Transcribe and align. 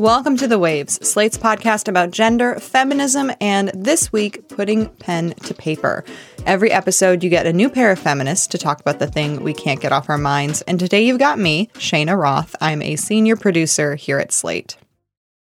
Welcome 0.00 0.38
to 0.38 0.48
The 0.48 0.58
Waves, 0.58 1.06
Slate's 1.06 1.36
podcast 1.36 1.86
about 1.86 2.10
gender, 2.10 2.58
feminism, 2.58 3.30
and 3.38 3.70
this 3.74 4.10
week, 4.10 4.48
putting 4.48 4.88
pen 4.88 5.34
to 5.44 5.52
paper. 5.52 6.06
Every 6.46 6.72
episode, 6.72 7.22
you 7.22 7.28
get 7.28 7.44
a 7.44 7.52
new 7.52 7.68
pair 7.68 7.90
of 7.90 7.98
feminists 7.98 8.46
to 8.46 8.56
talk 8.56 8.80
about 8.80 8.98
the 8.98 9.06
thing 9.06 9.44
we 9.44 9.52
can't 9.52 9.78
get 9.78 9.92
off 9.92 10.08
our 10.08 10.16
minds. 10.16 10.62
And 10.62 10.80
today, 10.80 11.04
you've 11.04 11.18
got 11.18 11.38
me, 11.38 11.68
Cheyna 11.76 12.16
Roth. 12.16 12.56
I'm 12.62 12.80
a 12.80 12.96
senior 12.96 13.36
producer 13.36 13.94
here 13.94 14.18
at 14.18 14.32
Slate. 14.32 14.78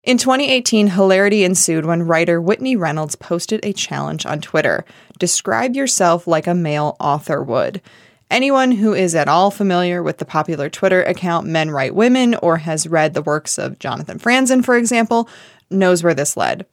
In 0.03 0.17
2018, 0.17 0.87
hilarity 0.87 1.43
ensued 1.43 1.85
when 1.85 2.07
writer 2.07 2.41
Whitney 2.41 2.75
Reynolds 2.75 3.15
posted 3.15 3.63
a 3.63 3.73
challenge 3.73 4.25
on 4.25 4.41
Twitter 4.41 4.85
Describe 5.19 5.75
yourself 5.75 6.27
like 6.27 6.47
a 6.47 6.53
male 6.53 6.95
author 6.99 7.41
would. 7.41 7.81
Anyone 8.29 8.73
who 8.73 8.93
is 8.93 9.15
at 9.15 9.29
all 9.29 9.51
familiar 9.51 10.03
with 10.03 10.17
the 10.17 10.25
popular 10.25 10.69
Twitter 10.69 11.01
account 11.03 11.47
Men 11.47 11.71
Write 11.71 11.95
Women 11.95 12.35
or 12.35 12.57
has 12.57 12.87
read 12.87 13.13
the 13.13 13.21
works 13.21 13.57
of 13.57 13.79
Jonathan 13.79 14.19
Franzen, 14.19 14.65
for 14.65 14.75
example, 14.75 15.29
knows 15.69 16.03
where 16.03 16.13
this 16.13 16.35
led. 16.35 16.65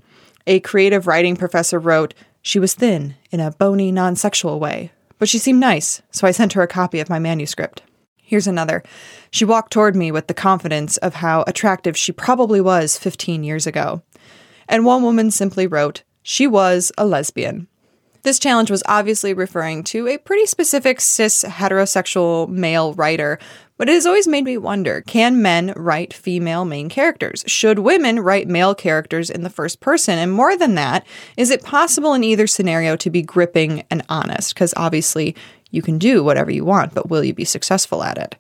A 0.49 0.61
creative 0.61 1.07
writing 1.07 1.37
professor 1.37 1.79
wrote, 1.79 2.13
She 2.43 2.59
was 2.59 2.75
thin 2.75 3.15
in 3.31 3.39
a 3.39 3.53
bony, 3.53 3.93
non 3.93 4.17
sexual 4.17 4.59
way, 4.59 4.91
but 5.19 5.29
she 5.29 5.39
seemed 5.39 5.61
nice, 5.61 6.03
so 6.11 6.27
I 6.27 6.33
sent 6.33 6.55
her 6.55 6.63
a 6.63 6.67
copy 6.67 6.99
of 6.99 7.09
my 7.09 7.21
manuscript. 7.21 7.83
Here's 8.17 8.47
another. 8.49 8.83
She 9.31 9.45
walked 9.45 9.73
toward 9.73 9.95
me 9.95 10.11
with 10.11 10.27
the 10.27 10.35
confidence 10.35 10.97
of 10.97 11.15
how 11.15 11.45
attractive 11.47 11.97
she 11.97 12.11
probably 12.11 12.61
was 12.61 12.99
15 12.99 13.45
years 13.45 13.67
ago. 13.67 14.03
And 14.69 14.85
one 14.85 15.03
woman 15.03 15.31
simply 15.31 15.67
wrote, 15.69 16.03
She 16.23 16.47
was 16.47 16.91
a 16.99 17.07
lesbian. 17.07 17.69
This 18.25 18.39
challenge 18.39 18.71
was 18.71 18.83
obviously 18.87 19.35
referring 19.35 19.85
to 19.85 20.09
a 20.09 20.17
pretty 20.17 20.47
specific 20.47 20.99
cis 20.99 21.45
heterosexual 21.45 22.49
male 22.49 22.95
writer, 22.95 23.39
but 23.77 23.91
it 23.91 23.93
has 23.93 24.07
always 24.07 24.27
made 24.27 24.45
me 24.45 24.57
wonder 24.57 25.03
can 25.03 25.43
men 25.43 25.75
write 25.77 26.15
female 26.15 26.65
main 26.65 26.89
characters? 26.89 27.45
Should 27.47 27.81
women 27.81 28.21
write 28.21 28.49
male 28.49 28.75
characters 28.75 29.29
in 29.29 29.43
the 29.43 29.51
first 29.51 29.81
person? 29.81 30.19
And 30.19 30.33
more 30.33 30.57
than 30.57 30.75
that, 30.77 31.07
is 31.37 31.51
it 31.51 31.63
possible 31.63 32.15
in 32.15 32.25
either 32.25 32.47
scenario 32.47 32.97
to 32.97 33.11
be 33.11 33.21
gripping 33.21 33.85
and 33.91 34.03
honest? 34.09 34.55
Because 34.55 34.73
obviously, 34.75 35.37
you 35.71 35.83
can 35.83 35.99
do 35.99 36.25
whatever 36.25 36.51
you 36.51 36.65
want, 36.65 36.95
but 36.95 37.11
will 37.11 37.25
you 37.25 37.35
be 37.35 37.45
successful 37.45 38.03
at 38.03 38.17
it? 38.17 38.37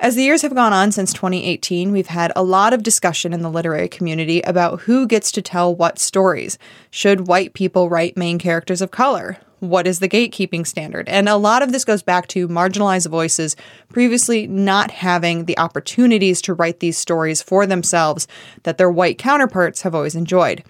As 0.00 0.14
the 0.14 0.22
years 0.22 0.42
have 0.42 0.54
gone 0.54 0.72
on 0.72 0.92
since 0.92 1.12
2018, 1.12 1.90
we've 1.90 2.06
had 2.06 2.30
a 2.36 2.42
lot 2.44 2.72
of 2.72 2.84
discussion 2.84 3.32
in 3.32 3.42
the 3.42 3.50
literary 3.50 3.88
community 3.88 4.40
about 4.42 4.82
who 4.82 5.08
gets 5.08 5.32
to 5.32 5.42
tell 5.42 5.74
what 5.74 5.98
stories. 5.98 6.56
Should 6.88 7.26
white 7.26 7.52
people 7.52 7.90
write 7.90 8.16
main 8.16 8.38
characters 8.38 8.80
of 8.80 8.92
color? 8.92 9.38
What 9.58 9.88
is 9.88 9.98
the 9.98 10.08
gatekeeping 10.08 10.68
standard? 10.68 11.08
And 11.08 11.28
a 11.28 11.34
lot 11.34 11.64
of 11.64 11.72
this 11.72 11.84
goes 11.84 12.04
back 12.04 12.28
to 12.28 12.46
marginalized 12.46 13.08
voices 13.08 13.56
previously 13.88 14.46
not 14.46 14.92
having 14.92 15.46
the 15.46 15.58
opportunities 15.58 16.40
to 16.42 16.54
write 16.54 16.78
these 16.78 16.96
stories 16.96 17.42
for 17.42 17.66
themselves 17.66 18.28
that 18.62 18.78
their 18.78 18.92
white 18.92 19.18
counterparts 19.18 19.82
have 19.82 19.96
always 19.96 20.14
enjoyed. 20.14 20.62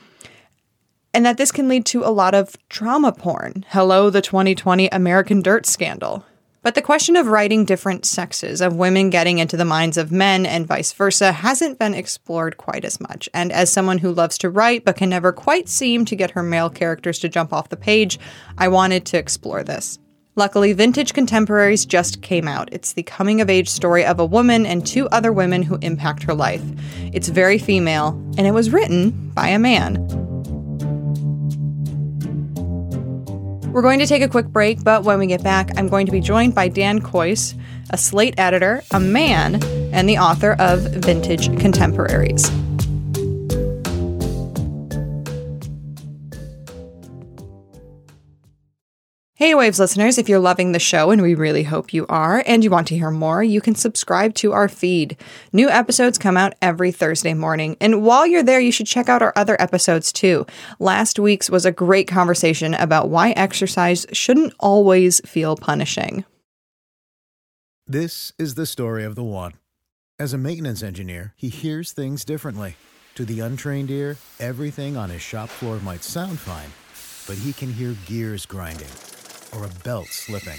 And 1.13 1.27
that 1.27 1.37
this 1.37 1.53
can 1.53 1.69
lead 1.69 1.85
to 1.87 2.03
a 2.03 2.09
lot 2.09 2.35
of 2.35 2.57
drama 2.71 3.13
porn. 3.13 3.67
Hello, 3.69 4.09
the 4.09 4.23
2020 4.23 4.89
American 4.89 5.43
Dirt 5.43 5.67
scandal. 5.67 6.25
But 6.63 6.75
the 6.75 6.83
question 6.83 7.17
of 7.17 7.29
writing 7.29 7.65
different 7.65 8.05
sexes, 8.05 8.61
of 8.61 8.75
women 8.75 9.11
getting 9.11 9.39
into 9.39 9.57
the 9.57 9.65
minds 9.65 9.97
of 9.97 10.11
men 10.11 10.45
and 10.45 10.67
vice 10.67 10.93
versa, 10.93 11.31
hasn't 11.31 11.79
been 11.79 11.95
explored 11.95 12.57
quite 12.57 12.85
as 12.85 13.01
much. 13.01 13.29
And 13.33 13.53
as 13.53 13.73
someone 13.73 13.99
who 13.99 14.13
loves 14.13 14.37
to 14.39 14.51
write 14.51 14.85
but 14.85 14.97
can 14.97 15.09
never 15.09 15.33
quite 15.33 15.69
seem 15.69 16.05
to 16.07 16.17
get 16.17 16.33
her 16.33 16.43
male 16.43 16.69
characters 16.69 17.21
to 17.21 17.29
jump 17.29 17.53
off 17.53 17.69
the 17.69 17.77
page, 17.77 18.19
I 18.59 18.69
wanted 18.69 19.07
to 19.07 19.19
explore 19.19 19.63
this. 19.63 19.99
Luckily, 20.35 20.73
Vintage 20.73 21.15
Contemporaries 21.15 21.85
just 21.85 22.23
came 22.23 22.47
out. 22.47 22.69
It's 22.73 22.93
the 22.93 23.03
coming 23.03 23.41
of 23.41 23.51
age 23.51 23.69
story 23.69 24.05
of 24.05 24.21
a 24.21 24.27
woman 24.27 24.67
and 24.67 24.87
two 24.87 25.09
other 25.09 25.33
women 25.33 25.63
who 25.63 25.79
impact 25.83 26.23
her 26.25 26.35
life. 26.35 26.63
It's 27.13 27.29
very 27.29 27.59
female, 27.59 28.11
and 28.37 28.47
it 28.47 28.53
was 28.53 28.71
written 28.71 29.31
by 29.31 29.49
a 29.49 29.59
man. 29.59 30.28
We're 33.79 33.83
going 33.83 34.01
to 34.01 34.09
take 34.09 34.23
a 34.23 34.29
quick 34.29 34.47
break, 34.47 34.83
but 34.83 35.05
when 35.05 35.21
we 35.21 35.29
get 35.29 35.45
back, 35.45 35.71
I'm 35.77 35.87
going 35.87 36.07
to 36.07 36.11
be 36.11 36.19
joined 36.19 36.53
by 36.53 36.67
Dan 36.67 36.99
Kois, 37.01 37.55
a 37.91 37.97
Slate 37.97 38.35
editor, 38.37 38.83
a 38.91 38.99
man, 38.99 39.63
and 39.93 40.09
the 40.09 40.19
author 40.19 40.57
of 40.59 40.81
Vintage 40.81 41.57
Contemporaries. 41.61 42.51
Hey, 49.39 49.55
Waves 49.55 49.79
listeners, 49.79 50.19
if 50.19 50.29
you're 50.29 50.41
loving 50.41 50.73
the 50.73 50.81
show, 50.81 51.13
and 51.13 51.23
we 51.23 51.37
really 51.37 51.63
hope 51.63 51.93
you 51.93 52.07
are, 52.09 52.43
and 52.45 52.65
you 52.65 52.71
want 52.71 52.89
to 52.89 52.99
hear 52.99 53.13
more, 53.13 53.41
you 53.41 53.61
can 53.61 53.77
subscribe 53.77 54.35
to 54.35 54.53
our 54.53 54.69
feed. 54.69 55.17
New 55.53 55.69
episodes 55.69 56.19
come 56.19 56.37
out 56.37 56.57
every 56.61 56.91
Thursday 56.91 57.35
morning. 57.35 57.77
And 57.81 58.03
while 58.03 58.27
you're 58.27 58.43
there, 58.43 58.59
you 58.59 58.73
should 58.73 58.89
check 58.89 59.09
out 59.09 59.23
our 59.23 59.33
other 59.37 59.57
episodes 59.61 60.13
too. 60.13 60.45
Last 60.81 61.21
week's 61.21 61.49
was 61.49 61.65
a 61.65 61.71
great 61.71 62.09
conversation 62.09 62.75
about 62.75 63.11
why 63.11 63.31
exercise 63.31 64.07
shouldn't 64.11 64.55
always 64.59 65.21
feel 65.25 65.55
punishing. 65.55 66.25
This 67.87 68.33
is 68.41 68.57
the 68.57 68.67
story 68.67 69.05
of 69.05 69.15
the 69.15 69.23
one. 69.23 69.53
As 70.19 70.33
a 70.33 70.39
maintenance 70.39 70.83
engineer, 70.83 71.33
he 71.37 71.49
hears 71.49 71.93
things 71.93 72.25
differently. 72.25 72.75
To 73.15 73.25
the 73.25 73.39
untrained 73.39 73.93
ear, 73.93 74.17
everything 74.41 74.97
on 74.97 75.11
his 75.11 75.23
shop 75.23 75.49
floor 75.49 75.79
might 75.79 76.03
sound 76.03 76.41
fine, 76.41 76.73
but 77.29 77.41
he 77.41 77.53
can 77.53 77.73
hear 77.73 77.95
gears 78.05 78.45
grinding 78.45 78.89
or 79.53 79.65
a 79.65 79.85
belt 79.85 80.09
slipping. 80.09 80.59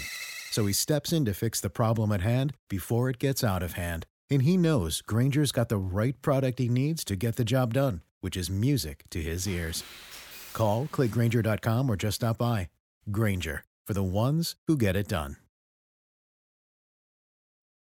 So 0.50 0.66
he 0.66 0.72
steps 0.72 1.12
in 1.12 1.24
to 1.24 1.34
fix 1.34 1.60
the 1.60 1.70
problem 1.70 2.12
at 2.12 2.20
hand 2.22 2.54
before 2.68 3.08
it 3.08 3.18
gets 3.18 3.44
out 3.44 3.62
of 3.62 3.74
hand. 3.74 4.06
And 4.28 4.42
he 4.42 4.56
knows 4.56 5.02
Grainger's 5.02 5.52
got 5.52 5.68
the 5.68 5.76
right 5.76 6.20
product 6.22 6.58
he 6.58 6.68
needs 6.68 7.04
to 7.04 7.16
get 7.16 7.36
the 7.36 7.44
job 7.44 7.74
done, 7.74 8.02
which 8.20 8.36
is 8.36 8.50
music 8.50 9.04
to 9.10 9.20
his 9.20 9.46
ears. 9.48 9.82
Call, 10.52 10.86
clickgrainger.com, 10.86 11.90
or 11.90 11.96
just 11.96 12.16
stop 12.16 12.38
by. 12.38 12.68
Granger, 13.10 13.64
for 13.86 13.94
the 13.94 14.02
ones 14.02 14.56
who 14.66 14.76
get 14.76 14.96
it 14.96 15.08
done. 15.08 15.36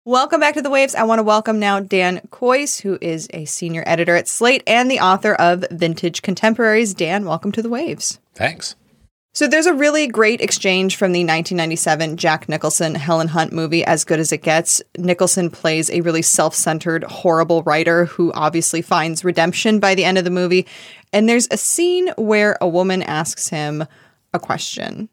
Welcome 0.06 0.40
back 0.40 0.56
to 0.56 0.62
the 0.62 0.72
Waves. 0.72 0.96
I 0.96 1.04
want 1.04 1.20
to 1.20 1.24
welcome 1.24 1.60
now 1.60 1.80
Dan 1.80 2.22
Kois, 2.32 2.82
who 2.82 2.98
is 3.00 3.28
a 3.32 3.46
senior 3.46 3.84
editor 3.86 4.16
at 4.16 4.28
Slate 4.28 4.64
and 4.66 4.90
the 4.90 5.00
author 5.00 5.36
of 5.36 5.66
Vintage 5.70 6.22
Contemporaries. 6.22 6.96
Dan, 6.96 7.26
welcome 7.26 7.52
to 7.52 7.62
the 7.62 7.70
Waves. 7.70 8.20
Thanks. 8.34 8.76
So 9.32 9.48
there's 9.48 9.68
a 9.68 9.74
really 9.76 10.08
great 10.08 10.42
exchange 10.42 10.96
from 10.96 11.12
the 11.12 11.20
1997 11.20 12.18
Jack 12.18 12.50
Nicholson 12.50 12.96
Helen 12.96 13.28
Hunt 13.28 13.54
movie 13.54 13.86
As 13.86 14.04
Good 14.04 14.20
as 14.20 14.32
It 14.32 14.42
Gets. 14.42 14.82
Nicholson 14.98 15.52
plays 15.52 15.92
a 15.92 16.02
really 16.02 16.24
self-centered 16.24 17.04
horrible 17.04 17.62
writer 17.62 18.06
who 18.06 18.34
obviously 18.34 18.82
finds 18.82 19.24
redemption 19.24 19.80
by 19.80 19.94
the 19.94 20.04
end 20.04 20.18
of 20.18 20.24
the 20.24 20.32
movie. 20.32 20.66
And 21.14 21.30
there's 21.30 21.48
a 21.52 21.58
scene 21.58 22.10
where 22.18 22.58
a 22.60 22.68
woman 22.68 23.04
asks 23.04 23.50
him 23.50 23.86
a 24.34 24.40
question. 24.40 25.10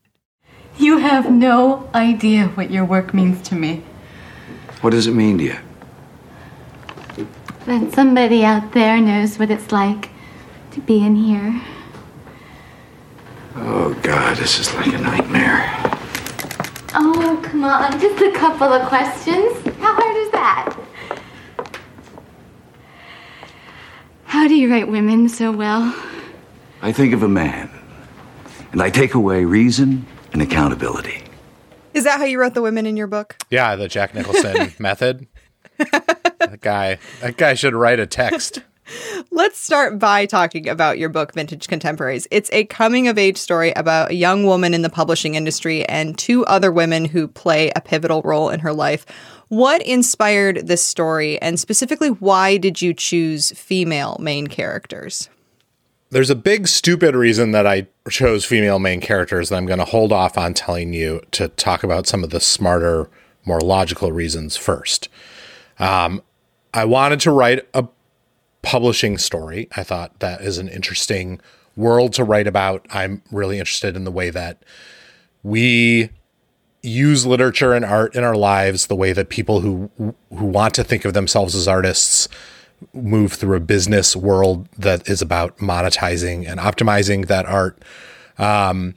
You 0.78 0.97
have 0.97 1.31
no 1.31 1.88
idea 1.94 2.49
what 2.49 2.71
your 2.71 2.87
work 2.87 3.12
means 3.12 3.47
to 3.49 3.55
me. 3.55 3.84
What 4.81 4.91
does 4.91 5.06
it 5.06 5.15
mean 5.15 5.38
to 5.38 5.44
you? 5.44 7.26
That 7.66 7.93
somebody 7.93 8.44
out 8.44 8.72
there 8.72 8.99
knows 8.99 9.38
what 9.38 9.50
it's 9.50 9.71
like 9.72 10.09
to 10.72 10.81
be 10.81 11.05
in 11.05 11.16
here. 11.16 11.60
Oh, 13.59 13.99
God, 14.03 14.37
this 14.37 14.59
is 14.59 14.72
like 14.75 14.89
a 14.89 14.99
nightmare. 14.99 15.65
Oh, 16.94 17.41
come 17.43 17.65
on, 17.65 17.99
just 18.00 18.22
a 18.22 18.31
couple 18.33 18.69
of 18.69 18.87
questions. 18.89 19.53
How 19.78 19.94
hard 19.94 20.17
is 20.17 20.31
that? 20.33 20.77
How 24.25 24.47
do 24.49 24.55
you 24.55 24.71
write 24.71 24.89
women 24.89 25.28
so 25.28 25.50
well? 25.53 25.94
I 26.82 26.93
think 26.93 27.14
of 27.14 27.23
a 27.23 27.29
man, 27.29 27.70
and 28.73 28.82
I 28.82 28.91
take 28.91 29.14
away 29.14 29.44
reason 29.44 30.06
and 30.32 30.43
accountability. 30.43 31.23
Is 31.94 32.05
that 32.05 32.19
how 32.19 32.26
you 32.26 32.38
wrote 32.38 32.55
the 32.55 32.62
women 32.62 32.85
in 32.85 32.97
your 32.97 33.06
book? 33.06 33.37
Yeah, 33.50 33.75
the 33.76 33.88
Jack 33.88 34.14
Nicholson 34.14 34.75
method. 34.79 35.26
that 35.79 36.58
guy, 36.61 36.99
that 37.20 37.37
guy 37.38 37.55
should 37.55 37.75
write 37.75 37.99
a 38.00 38.06
text. 38.06 38.61
Let's 39.31 39.59
start 39.59 39.99
by 39.99 40.27
talking 40.27 40.69
about 40.69 40.99
your 40.99 41.09
book, 41.09 41.35
Vintage 41.35 41.67
Contemporaries. 41.67 42.29
It's 42.31 42.50
a 42.53 42.65
coming 42.67 43.09
of 43.09 43.19
age 43.19 43.37
story 43.37 43.73
about 43.75 44.11
a 44.11 44.15
young 44.15 44.44
woman 44.44 44.75
in 44.75 44.83
the 44.83 44.91
publishing 44.91 45.35
industry 45.35 45.85
and 45.87 46.17
two 46.17 46.44
other 46.47 46.71
women 46.71 47.05
who 47.05 47.27
play 47.27 47.71
a 47.75 47.81
pivotal 47.81 48.23
role 48.23 48.49
in 48.49 48.61
her 48.61 48.73
life. 48.73 49.05
What 49.49 49.83
inspired 49.83 50.67
this 50.67 50.85
story, 50.85 51.41
and 51.43 51.59
specifically, 51.59 52.11
why 52.11 52.56
did 52.56 52.81
you 52.81 52.94
choose 52.94 53.53
female 53.53 54.17
main 54.21 54.47
characters? 54.47 55.29
There's 56.11 56.31
a 56.31 56.37
big, 56.37 56.69
stupid 56.69 57.17
reason 57.17 57.50
that 57.50 57.67
I 57.67 57.89
chose 58.09 58.44
female 58.44 58.79
main 58.79 59.00
characters 59.00 59.49
that 59.49 59.56
I'm 59.56 59.67
going 59.67 59.81
to 59.81 59.85
hold 59.85 60.12
off 60.12 60.39
on 60.39 60.55
telling 60.55 60.93
you 60.93 61.23
to 61.32 61.49
talk 61.49 61.82
about 61.82 62.06
some 62.06 62.23
of 62.23 62.31
the 62.31 62.41
smarter, 62.41 63.11
more 63.44 63.61
logical 63.61 64.12
reasons 64.12 64.56
first. 64.56 65.09
Um, 65.79 66.23
I 66.73 66.85
wanted 66.85 67.21
to 67.21 67.31
write 67.31 67.67
a 67.75 67.89
publishing 68.67 69.17
story. 69.17 69.69
I 69.77 69.85
thought 69.85 70.19
that 70.19 70.41
is 70.41 70.59
an 70.59 70.69
interesting 70.69 71.41
world 71.77 72.13
to 72.15 72.25
write 72.25 72.49
about. 72.49 72.85
I'm 72.91 73.23
really 73.31 73.61
interested 73.61 73.95
in 73.95 74.03
the 74.03 74.11
way 74.11 74.29
that 74.31 74.61
we 75.45 76.11
use 76.83 77.25
literature 77.25 77.75
and 77.75 77.85
art 77.85 78.17
in 78.17 78.25
our 78.25 78.35
lives, 78.35 78.89
the 78.89 78.97
way 78.97 79.13
that 79.13 79.29
people 79.29 79.61
who 79.61 79.89
who 79.99 80.15
want 80.47 80.75
to 80.75 80.83
think 80.83 81.05
of 81.05 81.15
themselves 81.15 81.55
as 81.55 81.69
artists 81.69 82.29
move 82.93 83.35
through 83.35 83.57
a 83.57 83.61
business 83.61 84.17
world 84.17 84.69
that 84.77 85.09
is 85.09 85.23
about 85.23 85.57
monetizing 85.59 86.47
and 86.47 86.59
optimizing 86.59 87.29
that 87.29 87.47
art. 87.47 87.81
Um, 88.37 88.97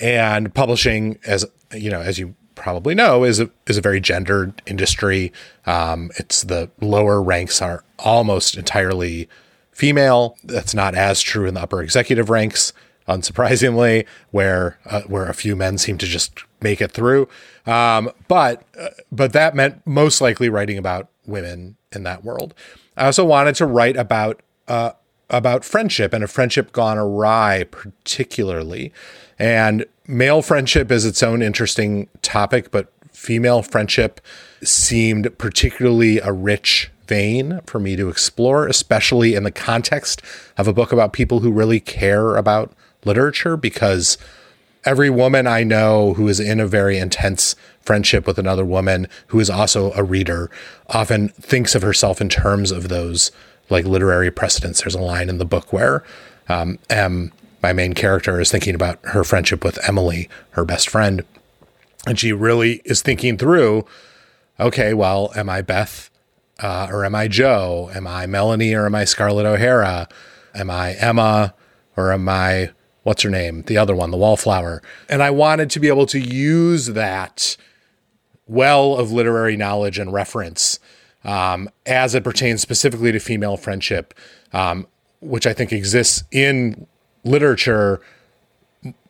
and 0.00 0.52
publishing, 0.54 1.18
as 1.26 1.44
you 1.74 1.90
know, 1.90 2.00
as 2.00 2.18
you 2.18 2.34
probably 2.54 2.94
know, 2.94 3.24
is 3.24 3.40
a 3.40 3.50
is 3.66 3.76
a 3.76 3.80
very 3.80 4.00
gendered 4.00 4.62
industry. 4.66 5.32
Um, 5.66 6.10
it's 6.16 6.42
the 6.42 6.70
lower 6.80 7.22
ranks 7.22 7.60
are 7.62 7.84
almost 7.98 8.56
entirely 8.56 9.28
female. 9.72 10.36
That's 10.44 10.74
not 10.74 10.94
as 10.94 11.20
true 11.20 11.46
in 11.46 11.54
the 11.54 11.62
upper 11.62 11.82
executive 11.82 12.30
ranks, 12.30 12.72
unsurprisingly, 13.08 14.06
where 14.30 14.78
uh, 14.86 15.02
where 15.02 15.26
a 15.26 15.34
few 15.34 15.56
men 15.56 15.78
seem 15.78 15.98
to 15.98 16.06
just 16.06 16.44
make 16.60 16.80
it 16.80 16.92
through. 16.92 17.28
Um, 17.66 18.10
but 18.28 18.62
uh, 18.78 18.90
but 19.10 19.32
that 19.32 19.54
meant 19.54 19.86
most 19.86 20.20
likely 20.20 20.48
writing 20.48 20.78
about 20.78 21.08
women 21.26 21.76
in 21.92 22.02
that 22.04 22.24
world. 22.24 22.54
I 22.96 23.06
also 23.06 23.24
wanted 23.24 23.54
to 23.56 23.66
write 23.66 23.96
about 23.96 24.40
uh, 24.68 24.92
about 25.30 25.64
friendship 25.64 26.12
and 26.12 26.22
a 26.22 26.28
friendship 26.28 26.72
gone 26.72 26.98
awry, 26.98 27.64
particularly. 27.70 28.92
And 29.38 29.84
male 30.06 30.42
friendship 30.42 30.90
is 30.90 31.04
its 31.04 31.22
own 31.22 31.42
interesting 31.42 32.08
topic, 32.22 32.70
but 32.70 32.92
female 33.12 33.62
friendship 33.62 34.20
seemed 34.62 35.36
particularly 35.38 36.18
a 36.18 36.32
rich 36.32 36.90
vein 37.06 37.60
for 37.66 37.78
me 37.78 37.96
to 37.96 38.08
explore, 38.08 38.66
especially 38.66 39.34
in 39.34 39.42
the 39.42 39.50
context 39.50 40.22
of 40.56 40.66
a 40.66 40.72
book 40.72 40.92
about 40.92 41.12
people 41.12 41.40
who 41.40 41.52
really 41.52 41.80
care 41.80 42.36
about 42.36 42.72
literature, 43.04 43.56
because 43.56 44.16
every 44.84 45.10
woman 45.10 45.46
I 45.46 45.62
know 45.62 46.14
who 46.14 46.28
is 46.28 46.40
in 46.40 46.60
a 46.60 46.66
very 46.66 46.98
intense 46.98 47.56
friendship 47.80 48.26
with 48.26 48.38
another 48.38 48.64
woman 48.64 49.08
who 49.28 49.40
is 49.40 49.50
also 49.50 49.92
a 49.92 50.02
reader 50.02 50.50
often 50.88 51.28
thinks 51.28 51.74
of 51.74 51.82
herself 51.82 52.20
in 52.20 52.28
terms 52.28 52.70
of 52.70 52.88
those 52.88 53.30
like 53.70 53.84
literary 53.84 54.30
precedents. 54.30 54.82
There's 54.82 54.94
a 54.94 55.00
line 55.00 55.28
in 55.28 55.38
the 55.38 55.44
book 55.44 55.72
where 55.72 56.04
um, 56.48 56.78
M, 56.90 57.32
my 57.64 57.72
main 57.72 57.94
character, 57.94 58.38
is 58.42 58.50
thinking 58.50 58.74
about 58.74 58.98
her 59.04 59.24
friendship 59.24 59.64
with 59.64 59.78
Emily, 59.88 60.28
her 60.50 60.66
best 60.66 60.90
friend. 60.90 61.24
And 62.06 62.18
she 62.18 62.30
really 62.30 62.82
is 62.84 63.00
thinking 63.00 63.38
through 63.38 63.86
okay, 64.60 64.92
well, 64.92 65.32
am 65.34 65.48
I 65.48 65.62
Beth 65.62 66.10
uh, 66.62 66.88
or 66.90 67.06
am 67.06 67.14
I 67.14 67.26
Jo? 67.26 67.90
Am 67.94 68.06
I 68.06 68.26
Melanie 68.26 68.74
or 68.74 68.84
am 68.84 68.94
I 68.94 69.06
Scarlett 69.06 69.46
O'Hara? 69.46 70.06
Am 70.54 70.70
I 70.70 70.92
Emma 70.92 71.54
or 71.96 72.12
am 72.12 72.28
I, 72.28 72.70
what's 73.02 73.22
her 73.22 73.30
name? 73.30 73.62
The 73.62 73.78
other 73.78 73.96
one, 73.96 74.10
the 74.10 74.18
Wallflower. 74.18 74.82
And 75.08 75.22
I 75.22 75.30
wanted 75.30 75.70
to 75.70 75.80
be 75.80 75.88
able 75.88 76.06
to 76.06 76.20
use 76.20 76.88
that 76.88 77.56
well 78.46 78.94
of 78.94 79.10
literary 79.10 79.56
knowledge 79.56 79.98
and 79.98 80.12
reference 80.12 80.78
um, 81.24 81.70
as 81.86 82.14
it 82.14 82.22
pertains 82.22 82.60
specifically 82.60 83.10
to 83.10 83.18
female 83.18 83.56
friendship, 83.56 84.12
um, 84.52 84.86
which 85.20 85.46
I 85.46 85.54
think 85.54 85.72
exists 85.72 86.24
in 86.30 86.86
literature 87.24 88.00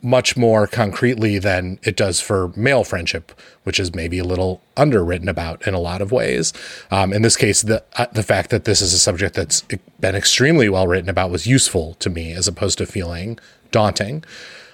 much 0.03 0.37
more 0.37 0.67
concretely 0.67 1.39
than 1.39 1.79
it 1.83 1.97
does 1.97 2.21
for 2.21 2.53
male 2.55 2.85
friendship, 2.85 3.33
which 3.65 3.81
is 3.81 3.95
maybe 3.95 4.19
a 4.19 4.25
little 4.25 4.61
underwritten 4.77 5.29
about 5.29 5.67
in 5.67 5.75
a 5.75 5.81
lot 5.81 6.01
of 6.01 6.13
ways. 6.13 6.53
Um, 6.91 7.13
in 7.13 7.23
this 7.23 7.37
case, 7.37 7.63
the 7.63 7.83
uh, 7.97 8.07
the 8.13 8.23
fact 8.23 8.51
that 8.51 8.65
this 8.65 8.81
is 8.81 8.93
a 8.93 8.99
subject 8.99 9.35
that's 9.35 9.63
been 9.99 10.15
extremely 10.15 10.69
well 10.69 10.87
written 10.87 11.09
about 11.09 11.31
was 11.31 11.47
useful 11.47 11.95
to 11.95 12.11
me 12.11 12.33
as 12.33 12.47
opposed 12.47 12.79
to 12.79 12.87
feeling 12.87 13.39
daunting. 13.71 14.25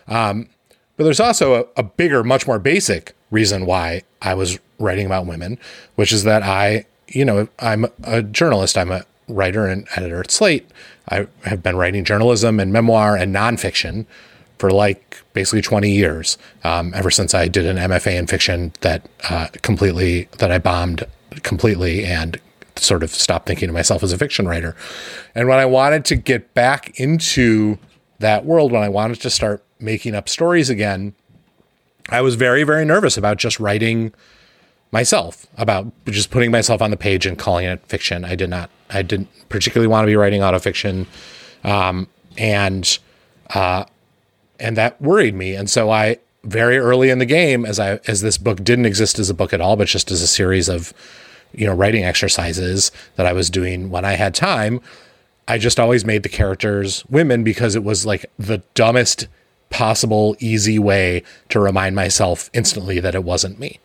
Um, 0.06 0.48
but 0.96 1.04
there's 1.04 1.20
also 1.20 1.54
a, 1.54 1.64
a 1.78 1.82
bigger, 1.82 2.22
much 2.22 2.46
more 2.46 2.58
basic 2.58 3.14
reason 3.30 3.64
why 3.64 4.02
I 4.20 4.34
was 4.34 4.58
writing 4.78 5.06
about 5.06 5.24
women, 5.24 5.58
which 5.94 6.12
is 6.12 6.24
that 6.24 6.42
I, 6.42 6.84
you 7.08 7.24
know, 7.24 7.48
I'm 7.58 7.86
a 8.02 8.22
journalist. 8.22 8.76
I'm 8.76 8.90
a 8.90 9.04
writer 9.28 9.66
and 9.66 9.86
editor 9.96 10.20
at 10.20 10.30
Slate. 10.30 10.70
I 11.10 11.26
have 11.44 11.62
been 11.62 11.76
writing 11.76 12.04
journalism 12.04 12.60
and 12.60 12.72
memoir 12.72 13.16
and 13.16 13.34
nonfiction 13.34 14.06
for 14.58 14.70
like 14.70 15.22
basically 15.32 15.62
20 15.62 15.90
years, 15.90 16.36
um, 16.64 16.92
ever 16.94 17.10
since 17.10 17.34
I 17.34 17.48
did 17.48 17.66
an 17.66 17.76
MFA 17.76 18.16
in 18.18 18.26
fiction 18.26 18.72
that 18.82 19.08
uh, 19.28 19.48
completely, 19.62 20.28
that 20.38 20.50
I 20.50 20.58
bombed 20.58 21.04
completely 21.42 22.04
and 22.04 22.38
sort 22.76 23.02
of 23.02 23.10
stopped 23.10 23.46
thinking 23.46 23.68
of 23.68 23.74
myself 23.74 24.02
as 24.02 24.12
a 24.12 24.18
fiction 24.18 24.46
writer. 24.46 24.76
And 25.34 25.48
when 25.48 25.58
I 25.58 25.66
wanted 25.66 26.04
to 26.06 26.16
get 26.16 26.54
back 26.54 26.98
into 27.00 27.78
that 28.18 28.44
world, 28.44 28.72
when 28.72 28.82
I 28.82 28.88
wanted 28.88 29.20
to 29.22 29.30
start 29.30 29.64
making 29.78 30.14
up 30.14 30.28
stories 30.28 30.68
again, 30.68 31.14
I 32.08 32.20
was 32.20 32.34
very, 32.34 32.64
very 32.64 32.84
nervous 32.84 33.16
about 33.16 33.38
just 33.38 33.60
writing 33.60 34.12
myself, 34.92 35.46
about 35.56 35.92
just 36.06 36.30
putting 36.30 36.50
myself 36.50 36.82
on 36.82 36.90
the 36.90 36.96
page 36.96 37.26
and 37.26 37.38
calling 37.38 37.64
it 37.66 37.84
fiction. 37.86 38.24
I 38.24 38.34
did 38.34 38.50
not, 38.50 38.70
I 38.90 39.02
didn't 39.02 39.28
particularly 39.48 39.88
want 39.88 40.04
to 40.04 40.06
be 40.06 40.16
writing 40.16 40.40
autofiction. 40.40 41.06
Um, 41.64 42.08
and, 42.36 42.98
uh, 43.54 43.84
and 44.58 44.76
that 44.76 45.00
worried 45.00 45.34
me. 45.34 45.54
And 45.54 45.70
so 45.70 45.90
I, 45.90 46.18
very 46.44 46.78
early 46.78 47.10
in 47.10 47.18
the 47.18 47.26
game, 47.26 47.64
as 47.66 47.78
I, 47.78 48.00
as 48.06 48.20
this 48.20 48.38
book 48.38 48.62
didn't 48.62 48.86
exist 48.86 49.18
as 49.18 49.30
a 49.30 49.34
book 49.34 49.52
at 49.52 49.60
all, 49.60 49.76
but 49.76 49.88
just 49.88 50.10
as 50.10 50.22
a 50.22 50.26
series 50.26 50.68
of, 50.68 50.92
you 51.52 51.66
know, 51.66 51.74
writing 51.74 52.04
exercises 52.04 52.92
that 53.16 53.26
I 53.26 53.32
was 53.32 53.50
doing 53.50 53.90
when 53.90 54.04
I 54.04 54.12
had 54.12 54.34
time, 54.34 54.80
I 55.48 55.58
just 55.58 55.80
always 55.80 56.04
made 56.04 56.22
the 56.22 56.28
characters 56.28 57.04
women 57.06 57.42
because 57.42 57.74
it 57.74 57.82
was 57.82 58.06
like 58.06 58.26
the 58.38 58.62
dumbest 58.74 59.26
possible 59.68 60.36
easy 60.38 60.78
way 60.78 61.22
to 61.48 61.60
remind 61.60 61.96
myself 61.96 62.50
instantly 62.52 63.00
that 63.00 63.14
it 63.14 63.24
wasn't 63.24 63.58
me. 63.58 63.80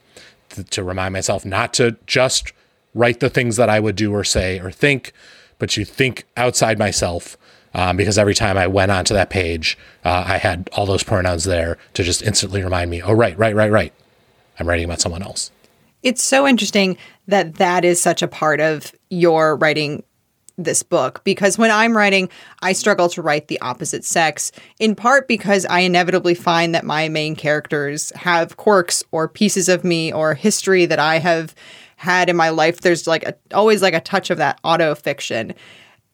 To, 0.70 0.84
remind 0.84 1.12
myself 1.12 1.44
not 1.44 1.74
to 1.74 1.98
just 2.06 2.54
write 2.96 3.20
the 3.20 3.30
things 3.30 3.58
that 3.58 3.70
I 3.70 3.80
would 3.80 3.96
do 3.96 4.12
or 4.12 4.24
say 4.24 4.60
or 4.60 4.72
think, 4.72 5.14
but 5.60 5.78
you 5.78 5.86
think 5.86 6.26
outside 6.36 6.80
myself. 6.80 7.38
Um, 7.76 7.98
because 7.98 8.18
every 8.18 8.34
time 8.34 8.58
I 8.58 8.68
went 8.68 8.90
onto 8.90 9.14
that 9.14 9.30
page, 9.30 9.78
uh, 10.06 10.24
I 10.26 10.38
had 10.38 10.70
all 10.72 10.86
those 10.86 11.04
pronouns 11.04 11.44
there 11.44 11.78
to 11.96 12.04
just 12.04 12.22
instantly 12.22 12.64
remind 12.64 12.90
me, 12.90 13.02
oh, 13.02 13.12
right, 13.12 13.38
right, 13.38 13.54
right, 13.54 13.70
right. 13.70 13.92
I'm 14.58 14.66
writing 14.66 14.86
about 14.86 15.02
someone 15.02 15.22
else. 15.22 15.52
It's 16.02 16.24
so 16.24 16.48
interesting 16.48 16.96
that 17.28 17.56
that 17.56 17.84
is 17.84 18.00
such 18.00 18.22
a 18.22 18.30
part 18.30 18.62
of 18.62 18.94
your 19.10 19.58
writing 19.58 20.04
this 20.58 20.84
book 20.84 21.22
because 21.24 21.58
when 21.58 21.72
I'm 21.72 21.96
writing, 21.96 22.30
I 22.62 22.74
struggle 22.74 23.10
to 23.10 23.22
write 23.22 23.48
the 23.48 23.60
opposite 23.62 24.06
sex, 24.06 24.52
in 24.80 24.96
part 24.96 25.28
because 25.28 25.66
I 25.66 25.82
inevitably 25.82 26.36
find 26.36 26.74
that 26.74 26.86
my 26.86 27.10
main 27.10 27.36
characters 27.36 28.12
have 28.16 28.58
quirks 28.58 29.04
or 29.12 29.28
pieces 29.28 29.68
of 29.68 29.84
me 29.84 30.14
or 30.14 30.34
history 30.34 30.86
that 30.86 31.00
I 31.00 31.20
have 31.20 31.54
had 32.06 32.30
in 32.30 32.36
my 32.36 32.50
life. 32.50 32.82
There's 32.82 33.08
like 33.08 33.24
a, 33.24 33.36
always 33.54 33.82
like 33.82 33.94
a 33.94 34.00
touch 34.00 34.30
of 34.30 34.38
that 34.38 34.60
auto 34.64 34.96
fiction. 34.96 35.54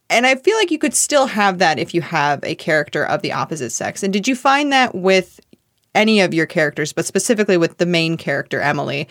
And 0.09 0.25
I 0.25 0.35
feel 0.35 0.57
like 0.57 0.71
you 0.71 0.79
could 0.79 0.93
still 0.93 1.27
have 1.27 1.59
that 1.59 1.79
if 1.79 1.93
you 1.93 2.01
have 2.01 2.43
a 2.43 2.55
character 2.55 3.05
of 3.05 3.21
the 3.21 3.31
opposite 3.31 3.71
sex. 3.71 4.03
And 4.03 4.11
did 4.11 4.27
you 4.27 4.35
find 4.35 4.71
that 4.71 4.95
with 4.95 5.39
any 5.93 6.21
of 6.21 6.33
your 6.33 6.45
characters, 6.45 6.93
but 6.93 7.05
specifically 7.05 7.57
with 7.57 7.77
the 7.77 7.85
main 7.85 8.17
character, 8.17 8.61
Emily? 8.61 9.07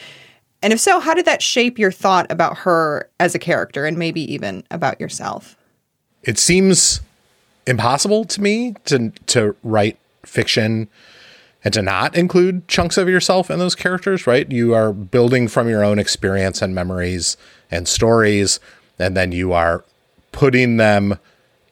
And 0.62 0.72
if 0.72 0.80
so, 0.80 1.00
how 1.00 1.14
did 1.14 1.25
that 1.25 1.42
shape 1.42 1.78
your 1.78 1.92
thought 1.92 2.30
about 2.30 2.58
her 2.58 3.08
as 3.18 3.34
a 3.34 3.38
character 3.38 3.87
and 3.87 3.96
maybe 3.96 4.20
even 4.32 4.64
about 4.70 5.00
yourself? 5.00 5.56
It 6.22 6.38
seems 6.38 7.00
impossible 7.66 8.25
to 8.25 8.40
me 8.40 8.75
to 8.87 9.10
to 9.26 9.54
write 9.62 9.99
fiction 10.25 10.88
and 11.64 11.75
to 11.75 11.83
not 11.83 12.17
include 12.17 12.67
chunks 12.69 12.97
of 12.97 13.09
yourself 13.09 13.50
in 13.50 13.59
those 13.59 13.75
characters, 13.75 14.26
right? 14.26 14.50
You 14.50 14.75
are 14.75 14.93
building 14.93 15.49
from 15.49 15.69
your 15.69 15.85
own 15.85 15.99
experience 15.99 16.62
and 16.62 16.75
memories 16.75 17.37
and 17.71 17.87
stories 17.87 18.61
and 19.00 19.17
then 19.17 19.33
you 19.33 19.52
are 19.52 19.85
putting 20.31 20.76
them 20.76 21.19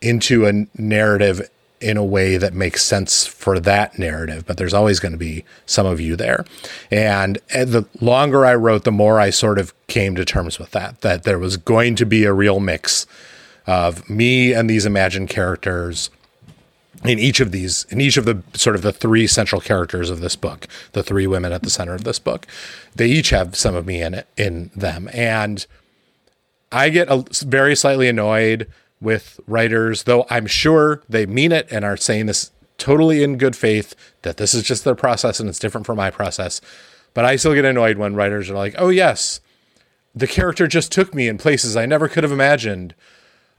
into 0.00 0.46
a 0.46 0.66
narrative 0.80 1.48
in 1.80 1.96
a 1.96 2.04
way 2.04 2.36
that 2.36 2.54
makes 2.54 2.84
sense 2.84 3.24
for 3.24 3.60
that 3.60 3.98
narrative, 3.98 4.44
but 4.46 4.56
there's 4.56 4.74
always 4.74 4.98
going 4.98 5.12
to 5.12 5.18
be 5.18 5.44
some 5.64 5.86
of 5.86 6.00
you 6.00 6.16
there. 6.16 6.44
And, 6.90 7.38
and 7.54 7.70
the 7.70 7.86
longer 8.00 8.44
I 8.44 8.54
wrote, 8.56 8.82
the 8.82 8.90
more 8.90 9.20
I 9.20 9.30
sort 9.30 9.58
of 9.58 9.72
came 9.86 10.16
to 10.16 10.24
terms 10.24 10.58
with 10.58 10.72
that, 10.72 11.02
that 11.02 11.22
there 11.22 11.38
was 11.38 11.56
going 11.56 11.94
to 11.96 12.06
be 12.06 12.24
a 12.24 12.32
real 12.32 12.58
mix 12.58 13.06
of 13.66 14.08
me 14.10 14.52
and 14.52 14.68
these 14.68 14.86
imagined 14.86 15.28
characters 15.28 16.10
in 17.04 17.18
each 17.18 17.40
of 17.40 17.52
these, 17.52 17.86
in 17.90 18.00
each 18.00 18.16
of 18.16 18.24
the 18.24 18.42
sort 18.54 18.76
of 18.76 18.82
the 18.82 18.92
three 18.92 19.26
central 19.26 19.60
characters 19.60 20.10
of 20.10 20.20
this 20.20 20.36
book, 20.36 20.66
the 20.92 21.02
three 21.02 21.26
women 21.26 21.52
at 21.52 21.62
the 21.62 21.70
center 21.70 21.94
of 21.94 22.04
this 22.04 22.18
book, 22.18 22.46
they 22.94 23.06
each 23.06 23.30
have 23.30 23.54
some 23.54 23.74
of 23.74 23.86
me 23.86 24.02
in 24.02 24.14
it, 24.14 24.26
in 24.36 24.70
them. 24.74 25.08
And 25.12 25.66
I 26.72 26.88
get 26.88 27.08
a, 27.08 27.24
very 27.44 27.76
slightly 27.76 28.08
annoyed 28.08 28.70
with 29.00 29.38
writers, 29.46 30.04
though 30.04 30.26
I'm 30.28 30.46
sure 30.46 31.02
they 31.08 31.24
mean 31.24 31.52
it 31.52 31.68
and 31.70 31.84
are 31.84 31.96
saying 31.96 32.26
this 32.26 32.50
totally 32.78 33.22
in 33.22 33.38
good 33.38 33.56
faith 33.56 33.94
that 34.22 34.36
this 34.36 34.54
is 34.54 34.62
just 34.62 34.84
their 34.84 34.94
process 34.94 35.40
and 35.40 35.48
it's 35.48 35.58
different 35.58 35.86
from 35.86 35.96
my 35.96 36.10
process. 36.10 36.60
But 37.14 37.24
I 37.24 37.36
still 37.36 37.54
get 37.54 37.64
annoyed 37.64 37.98
when 37.98 38.14
writers 38.14 38.50
are 38.50 38.54
like, 38.54 38.74
oh, 38.78 38.88
yes, 38.88 39.40
the 40.14 40.26
character 40.26 40.66
just 40.66 40.92
took 40.92 41.14
me 41.14 41.28
in 41.28 41.38
places 41.38 41.76
I 41.76 41.86
never 41.86 42.08
could 42.08 42.24
have 42.24 42.32
imagined. 42.32 42.94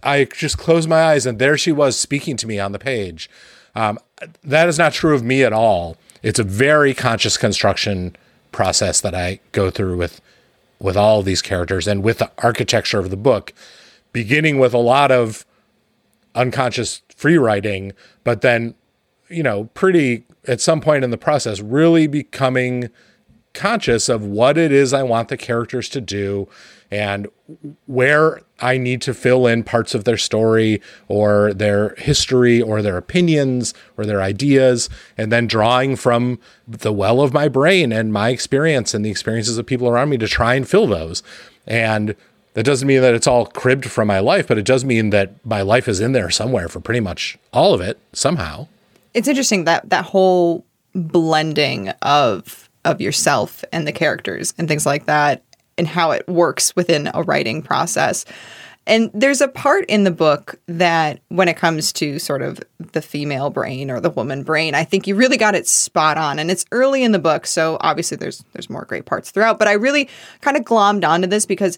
I 0.04 0.26
just 0.26 0.58
closed 0.58 0.88
my 0.88 1.02
eyes 1.02 1.26
and 1.26 1.40
there 1.40 1.58
she 1.58 1.72
was 1.72 2.00
speaking 2.00 2.38
to 2.38 2.48
me 2.48 2.60
on 2.60 2.72
the 2.72 2.80
page. 2.80 3.30
Um, 3.76 4.00
that 4.44 4.68
is 4.68 4.78
not 4.78 4.94
true 4.94 5.14
of 5.14 5.24
me 5.24 5.44
at 5.44 5.54
all. 5.54 5.98
It's 6.24 6.40
a 6.40 6.44
very 6.44 6.94
conscious 6.94 7.38
construction 7.38 8.16
process 8.52 9.00
that 9.02 9.16
I 9.16 9.40
go 9.52 9.70
through 9.70 9.98
with 9.98 10.22
with 10.80 10.96
all 10.96 11.22
these 11.22 11.42
characters 11.42 11.88
and 11.88 12.02
with 12.02 12.20
the 12.20 12.32
architecture 12.38 13.00
of 13.00 13.10
the 13.10 13.18
book 13.18 13.54
beginning 14.14 14.60
with 14.60 14.74
a 14.74 14.80
lot 14.80 15.12
of 15.12 15.46
unconscious 16.36 17.02
free 17.16 17.38
writing, 17.38 17.94
but 18.24 18.42
then, 18.42 18.76
you 19.28 19.44
know, 19.44 19.66
pretty 19.74 20.26
at 20.48 20.62
some 20.62 20.82
point 20.82 21.04
in 21.04 21.12
the 21.12 21.18
process, 21.18 21.60
really 21.60 22.08
becoming 22.08 22.90
conscious 23.60 24.08
of 24.08 24.24
what 24.24 24.58
it 24.58 24.72
is 24.72 24.94
I 24.94 25.04
want 25.04 25.28
the 25.28 25.38
characters 25.38 25.90
to 25.90 26.00
do 26.00 26.48
and 26.90 27.28
where 27.86 28.42
I 28.62 28.78
need 28.78 29.02
to 29.04 29.14
fill 29.14 29.46
in 29.46 29.64
parts 29.64 29.94
of 29.94 30.06
their 30.06 30.18
story 30.18 30.82
or 31.08 31.54
their 31.54 31.94
history 31.96 32.62
or 32.62 32.82
their 32.82 32.98
opinions 32.98 33.74
or 33.98 34.06
their 34.06 34.22
ideas, 34.22 34.90
and 35.18 35.32
then 35.32 35.46
drawing 35.46 35.96
from 35.96 36.40
the 36.68 36.94
well 36.94 37.22
of 37.22 37.34
my 37.34 37.48
brain 37.48 37.92
and 37.92 38.14
my 38.14 38.30
experience 38.30 38.94
and 38.94 39.06
the 39.06 39.12
experiences 39.12 39.58
of 39.58 39.66
people 39.66 39.88
around 39.88 40.10
me 40.10 40.18
to 40.18 40.28
try 40.28 40.56
and 40.56 40.68
fill 40.68 40.88
those. 40.88 41.22
And 41.68 42.16
that 42.54 42.64
doesn't 42.64 42.88
mean 42.88 43.02
that 43.02 43.14
it's 43.14 43.28
all 43.28 43.46
cribbed 43.46 43.86
from 43.86 44.08
my 44.08 44.20
life, 44.20 44.48
but 44.48 44.58
it 44.58 44.66
does 44.66 44.84
mean 44.84 45.12
that 45.12 45.46
my 45.46 45.62
life 45.62 45.88
is 45.88 46.00
in 46.00 46.14
there 46.14 46.30
somewhere 46.30 46.70
for 46.70 46.80
pretty 46.80 47.02
much 47.02 47.38
all 47.54 47.74
of 47.74 47.82
it 47.82 48.00
somehow. 48.14 48.68
It's 49.14 49.28
interesting 49.28 49.66
that 49.66 49.90
that 49.90 50.06
whole 50.06 50.66
blending 50.96 51.90
of 52.02 52.69
of 52.86 53.02
yourself 53.02 53.64
and 53.72 53.88
the 53.88 53.92
characters 53.92 54.54
and 54.58 54.68
things 54.68 54.86
like 54.86 55.06
that 55.06 55.44
and 55.78 55.88
how 55.88 56.12
it 56.12 56.28
works 56.28 56.76
within 56.76 57.10
a 57.14 57.24
writing 57.24 57.62
process. 57.62 58.26
And 58.88 59.12
there's 59.14 59.40
a 59.40 59.48
part 59.48 59.86
in 59.86 60.04
the 60.04 60.12
book 60.12 60.60
that 60.68 61.22
when 61.30 61.48
it 61.48 61.58
comes 61.58 61.94
to 61.94 62.18
sort 62.18 62.42
of 62.42 62.60
the 62.80 63.02
female 63.02 63.52
brain 63.52 63.92
or 63.92 64.00
the 64.00 64.10
woman 64.10 64.44
brain, 64.44 64.74
I 64.74 64.84
think 64.84 65.06
you 65.06 65.16
really 65.16 65.38
got 65.38 65.54
it 65.54 65.68
spot 65.68 66.18
on. 66.18 66.40
And 66.40 66.50
it's 66.50 66.66
early 66.72 67.04
in 67.04 67.12
the 67.12 67.20
book, 67.20 67.46
so 67.46 67.78
obviously 67.82 68.18
there's 68.18 68.44
there's 68.54 68.70
more 68.70 68.86
great 68.86 69.06
parts 69.06 69.30
throughout, 69.30 69.60
but 69.60 69.68
I 69.68 69.74
really 69.74 70.10
kind 70.42 70.58
of 70.58 70.64
glommed 70.64 71.08
onto 71.08 71.28
this 71.28 71.46
because 71.46 71.78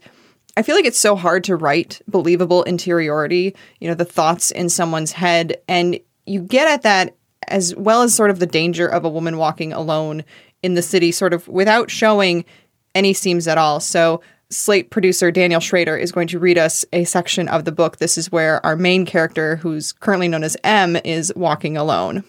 I 0.56 0.64
feel 0.64 0.76
like 0.76 0.86
it's 0.86 0.98
so 0.98 1.16
hard 1.16 1.44
to 1.46 1.56
write 1.56 2.02
believable 2.08 2.64
interiority, 2.64 3.56
you 3.80 3.88
know, 3.90 3.94
the 3.94 4.06
thoughts 4.06 4.52
in 4.52 4.70
someone's 4.70 5.12
head 5.12 5.58
and 5.68 6.00
you 6.26 6.42
get 6.42 6.68
at 6.68 6.84
that 6.84 7.16
as 7.48 7.76
well 7.76 8.04
as 8.04 8.14
sort 8.14 8.30
of 8.30 8.40
the 8.40 8.46
danger 8.46 8.88
of 8.88 9.04
a 9.04 9.10
woman 9.10 9.38
walking 9.38 9.74
alone 9.74 10.24
in 10.64 10.74
the 10.76 10.82
city 10.82 11.12
sort 11.12 11.34
of 11.34 11.48
without 11.48 11.90
showing 11.90 12.46
any 12.94 13.14
seams 13.14 13.48
at 13.48 13.58
all. 13.58 13.80
So 13.80 14.22
Slate 14.52 14.90
producer 14.90 15.32
Daniel 15.32 15.62
Schroeder 15.62 15.96
is 15.96 16.12
going 16.12 16.28
to 16.28 16.40
read 16.40 16.58
us 16.58 16.84
a 16.92 17.06
section 17.06 17.48
of 17.48 17.64
the 17.64 17.72
book. 17.72 17.98
This 17.98 18.18
is 18.18 18.34
where 18.34 18.64
our 18.66 18.76
main 18.76 19.06
character, 19.06 19.56
who's 19.56 19.94
currently 19.94 20.28
known 20.28 20.44
as 20.44 20.58
M, 20.66 20.98
is 21.06 21.32
walking 21.38 21.78
alone. 21.78 22.26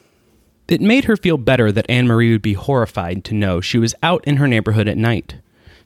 It 0.68 0.80
made 0.80 1.04
her 1.06 1.16
feel 1.16 1.36
better 1.36 1.72
that 1.72 1.90
Anne 1.90 2.06
Marie 2.06 2.30
would 2.30 2.40
be 2.40 2.52
horrified 2.52 3.24
to 3.24 3.34
know 3.34 3.60
she 3.60 3.76
was 3.76 3.94
out 4.04 4.24
in 4.24 4.36
her 4.36 4.46
neighborhood 4.46 4.86
at 4.86 4.96
night. 4.96 5.34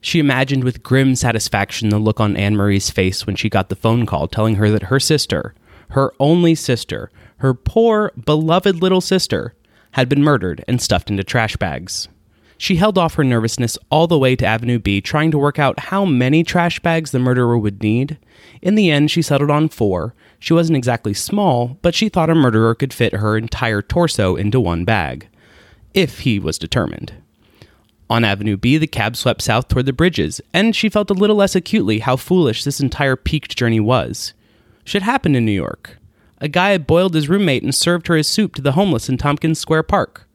She 0.03 0.19
imagined 0.19 0.63
with 0.63 0.83
grim 0.83 1.17
satisfaction 1.17 1.89
the 1.89 1.99
look 1.99 2.21
on 2.21 2.37
Anne 2.37 2.55
Marie's 2.55 2.91
face 2.91 3.27
when 3.27 3.35
she 3.35 3.49
got 3.49 3.71
the 3.71 3.75
phone 3.75 4.05
call 4.05 4.29
telling 4.29 4.57
her 4.57 4.71
that 4.71 4.85
her 4.85 5.01
sister, 5.01 5.55
her 5.91 6.13
only 6.21 6.55
sister, 6.55 7.11
her 7.39 7.55
poor, 7.55 8.13
beloved 8.23 8.83
little 8.83 9.01
sister, 9.01 9.55
had 9.93 10.09
been 10.09 10.23
murdered 10.23 10.63
and 10.69 10.83
stuffed 10.83 11.11
into 11.11 11.25
trash 11.25 11.57
bags. 11.57 12.09
She 12.59 12.77
held 12.77 12.97
off 12.97 13.15
her 13.15 13.25
nervousness 13.25 13.77
all 13.91 14.07
the 14.07 14.19
way 14.19 14.35
to 14.37 14.47
Avenue 14.47 14.79
B, 14.79 15.01
trying 15.01 15.31
to 15.31 15.39
work 15.39 15.59
out 15.59 15.79
how 15.79 16.05
many 16.05 16.43
trash 16.43 16.81
bags 16.81 17.11
the 17.11 17.19
murderer 17.19 17.59
would 17.59 17.83
need. 17.83 18.19
In 18.63 18.75
the 18.75 18.91
end, 18.91 19.11
she 19.11 19.23
settled 19.23 19.51
on 19.51 19.69
four. 19.69 20.15
She 20.39 20.55
wasn't 20.55 20.77
exactly 20.77 21.13
small, 21.13 21.79
but 21.83 21.95
she 21.95 22.09
thought 22.09 22.31
a 22.31 22.35
murderer 22.35 22.75
could 22.75 22.95
fit 22.95 23.15
her 23.15 23.37
entire 23.37 23.83
torso 23.83 24.37
into 24.37 24.61
one 24.61 24.85
bag. 24.85 25.29
If 25.93 26.21
he 26.21 26.39
was 26.39 26.59
determined. 26.59 27.13
On 28.09 28.25
Avenue 28.25 28.57
B, 28.57 28.79
the 28.79 28.87
cab 28.87 29.17
swept 29.17 29.43
south 29.43 29.69
toward 29.69 29.87
the 29.87 29.93
bridges, 29.93 30.41
and 30.55 30.77
she 30.77 30.89
felt 30.89 31.11
a 31.11 31.15
little 31.15 31.37
less 31.37 31.57
acutely 31.57 31.99
how 31.99 32.17
foolish 32.17 32.65
this 32.65 32.81
entire 32.81 33.17
peaked 33.17 33.57
journey 33.57 33.81
was. 33.81 34.33
Should 34.85 35.03
happen 35.03 35.35
in 35.35 35.45
New 35.45 35.53
York. 35.53 35.99
A 36.39 36.49
guy 36.49 36.71
had 36.71 36.87
boiled 36.87 37.15
his 37.15 37.29
roommate 37.29 37.63
and 37.63 37.75
served 37.75 38.07
her 38.07 38.17
his 38.17 38.29
soup 38.29 38.55
to 38.55 38.63
the 38.63 38.73
homeless 38.73 39.09
in 39.09 39.17
Tompkins 39.17 39.59
Square 39.59 39.85
Park. 39.85 40.26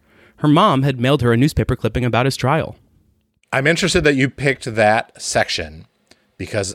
Her 0.41 0.47
mom 0.47 0.81
had 0.81 0.99
mailed 0.99 1.21
her 1.21 1.31
a 1.31 1.37
newspaper 1.37 1.75
clipping 1.75 2.03
about 2.03 2.25
his 2.25 2.35
trial. 2.35 2.75
I'm 3.53 3.67
interested 3.67 4.03
that 4.05 4.15
you 4.15 4.27
picked 4.27 4.65
that 4.73 5.21
section 5.21 5.85
because 6.35 6.73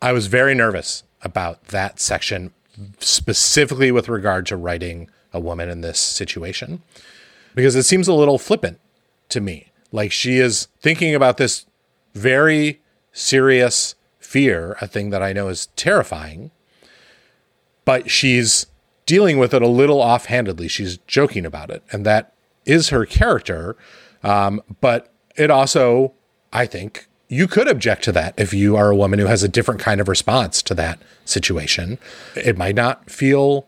I 0.00 0.12
was 0.12 0.28
very 0.28 0.54
nervous 0.54 1.02
about 1.22 1.64
that 1.66 1.98
section, 1.98 2.52
specifically 3.00 3.90
with 3.90 4.08
regard 4.08 4.46
to 4.46 4.56
writing 4.56 5.10
a 5.32 5.40
woman 5.40 5.68
in 5.68 5.80
this 5.80 5.98
situation, 5.98 6.82
because 7.56 7.74
it 7.74 7.82
seems 7.82 8.06
a 8.06 8.14
little 8.14 8.38
flippant 8.38 8.78
to 9.30 9.40
me. 9.40 9.72
Like 9.90 10.12
she 10.12 10.38
is 10.38 10.68
thinking 10.80 11.12
about 11.12 11.36
this 11.36 11.66
very 12.14 12.80
serious 13.10 13.96
fear, 14.20 14.76
a 14.80 14.86
thing 14.86 15.10
that 15.10 15.20
I 15.22 15.32
know 15.32 15.48
is 15.48 15.66
terrifying, 15.74 16.52
but 17.84 18.08
she's 18.08 18.66
dealing 19.04 19.36
with 19.38 19.52
it 19.52 19.62
a 19.62 19.66
little 19.66 20.00
offhandedly. 20.00 20.68
She's 20.68 20.98
joking 21.08 21.44
about 21.44 21.70
it. 21.70 21.82
And 21.90 22.06
that 22.06 22.34
is 22.70 22.90
her 22.90 23.04
character. 23.04 23.76
Um, 24.22 24.62
but 24.80 25.12
it 25.36 25.50
also, 25.50 26.12
I 26.52 26.66
think, 26.66 27.06
you 27.28 27.46
could 27.46 27.68
object 27.68 28.04
to 28.04 28.12
that 28.12 28.34
if 28.36 28.52
you 28.52 28.76
are 28.76 28.90
a 28.90 28.96
woman 28.96 29.18
who 29.18 29.26
has 29.26 29.42
a 29.42 29.48
different 29.48 29.80
kind 29.80 30.00
of 30.00 30.08
response 30.08 30.62
to 30.62 30.74
that 30.74 30.98
situation. 31.24 31.98
It 32.34 32.58
might 32.58 32.74
not 32.74 33.08
feel 33.08 33.66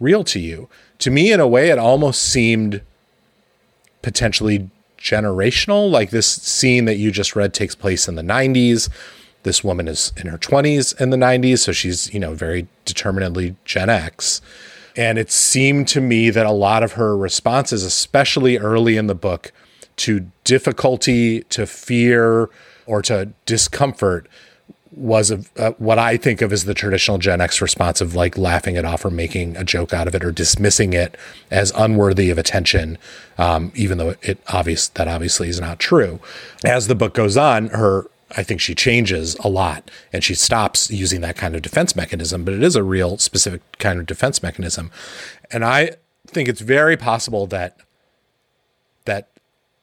real 0.00 0.24
to 0.24 0.40
you. 0.40 0.68
To 0.98 1.10
me, 1.10 1.32
in 1.32 1.40
a 1.40 1.46
way, 1.46 1.70
it 1.70 1.78
almost 1.78 2.22
seemed 2.22 2.82
potentially 4.02 4.68
generational. 4.98 5.90
Like 5.90 6.10
this 6.10 6.26
scene 6.26 6.86
that 6.86 6.96
you 6.96 7.10
just 7.10 7.36
read 7.36 7.54
takes 7.54 7.74
place 7.74 8.08
in 8.08 8.16
the 8.16 8.22
90s. 8.22 8.88
This 9.44 9.62
woman 9.62 9.86
is 9.86 10.12
in 10.16 10.26
her 10.26 10.38
20s 10.38 11.00
in 11.00 11.10
the 11.10 11.16
90s, 11.16 11.58
so 11.58 11.72
she's, 11.72 12.12
you 12.12 12.18
know, 12.18 12.34
very 12.34 12.66
determinedly 12.84 13.56
Gen 13.64 13.90
X. 13.90 14.40
And 14.96 15.18
it 15.18 15.30
seemed 15.30 15.88
to 15.88 16.00
me 16.00 16.30
that 16.30 16.46
a 16.46 16.52
lot 16.52 16.82
of 16.82 16.92
her 16.92 17.16
responses, 17.16 17.82
especially 17.82 18.58
early 18.58 18.96
in 18.96 19.06
the 19.06 19.14
book, 19.14 19.52
to 19.96 20.30
difficulty, 20.44 21.42
to 21.44 21.66
fear, 21.66 22.48
or 22.86 23.02
to 23.02 23.32
discomfort 23.46 24.28
was 24.96 25.32
a, 25.32 25.38
what 25.78 25.98
I 25.98 26.16
think 26.16 26.40
of 26.40 26.52
as 26.52 26.64
the 26.64 26.74
traditional 26.74 27.18
Gen 27.18 27.40
X 27.40 27.60
response 27.60 28.00
of 28.00 28.14
like 28.14 28.38
laughing 28.38 28.76
it 28.76 28.84
off 28.84 29.04
or 29.04 29.10
making 29.10 29.56
a 29.56 29.64
joke 29.64 29.92
out 29.92 30.06
of 30.06 30.14
it 30.14 30.24
or 30.24 30.30
dismissing 30.30 30.92
it 30.92 31.16
as 31.50 31.72
unworthy 31.76 32.30
of 32.30 32.38
attention, 32.38 32.98
um, 33.36 33.72
even 33.74 33.98
though 33.98 34.14
it 34.22 34.38
obvious 34.48 34.88
that 34.88 35.08
obviously 35.08 35.48
is 35.48 35.60
not 35.60 35.80
true. 35.80 36.20
As 36.64 36.86
the 36.86 36.94
book 36.94 37.14
goes 37.14 37.36
on, 37.36 37.68
her 37.68 38.08
I 38.36 38.42
think 38.42 38.60
she 38.60 38.74
changes 38.74 39.36
a 39.36 39.48
lot 39.48 39.90
and 40.12 40.24
she 40.24 40.34
stops 40.34 40.90
using 40.90 41.20
that 41.20 41.36
kind 41.36 41.54
of 41.54 41.62
defense 41.62 41.94
mechanism, 41.94 42.44
but 42.44 42.54
it 42.54 42.62
is 42.62 42.76
a 42.76 42.82
real 42.82 43.18
specific 43.18 43.60
kind 43.78 43.98
of 43.98 44.06
defense 44.06 44.42
mechanism. 44.42 44.90
And 45.50 45.64
I 45.64 45.96
think 46.26 46.48
it's 46.48 46.60
very 46.60 46.96
possible 46.96 47.46
that 47.48 47.76
that 49.04 49.28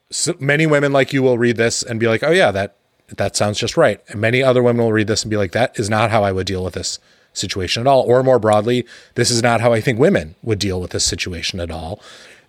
so 0.09 0.35
many 0.39 0.65
women 0.65 0.91
like 0.91 1.13
you 1.13 1.21
will 1.21 1.37
read 1.37 1.57
this 1.57 1.83
and 1.83 1.99
be 1.99 2.07
like, 2.07 2.23
"Oh 2.23 2.31
yeah, 2.31 2.51
that 2.51 2.75
that 3.15 3.35
sounds 3.35 3.59
just 3.59 3.77
right." 3.77 4.01
And 4.09 4.19
many 4.19 4.43
other 4.43 4.63
women 4.63 4.83
will 4.83 4.93
read 4.93 5.07
this 5.07 5.23
and 5.23 5.29
be 5.29 5.37
like, 5.37 5.51
"That 5.51 5.79
is 5.79 5.89
not 5.89 6.11
how 6.11 6.23
I 6.23 6.31
would 6.31 6.47
deal 6.47 6.63
with 6.63 6.73
this 6.73 6.99
situation 7.33 7.81
at 7.81 7.87
all." 7.87 8.01
Or 8.01 8.23
more 8.23 8.39
broadly, 8.39 8.85
this 9.15 9.31
is 9.31 9.41
not 9.41 9.61
how 9.61 9.71
I 9.71 9.81
think 9.81 9.99
women 9.99 10.35
would 10.43 10.59
deal 10.59 10.81
with 10.81 10.91
this 10.91 11.05
situation 11.05 11.59
at 11.59 11.71
all. 11.71 12.01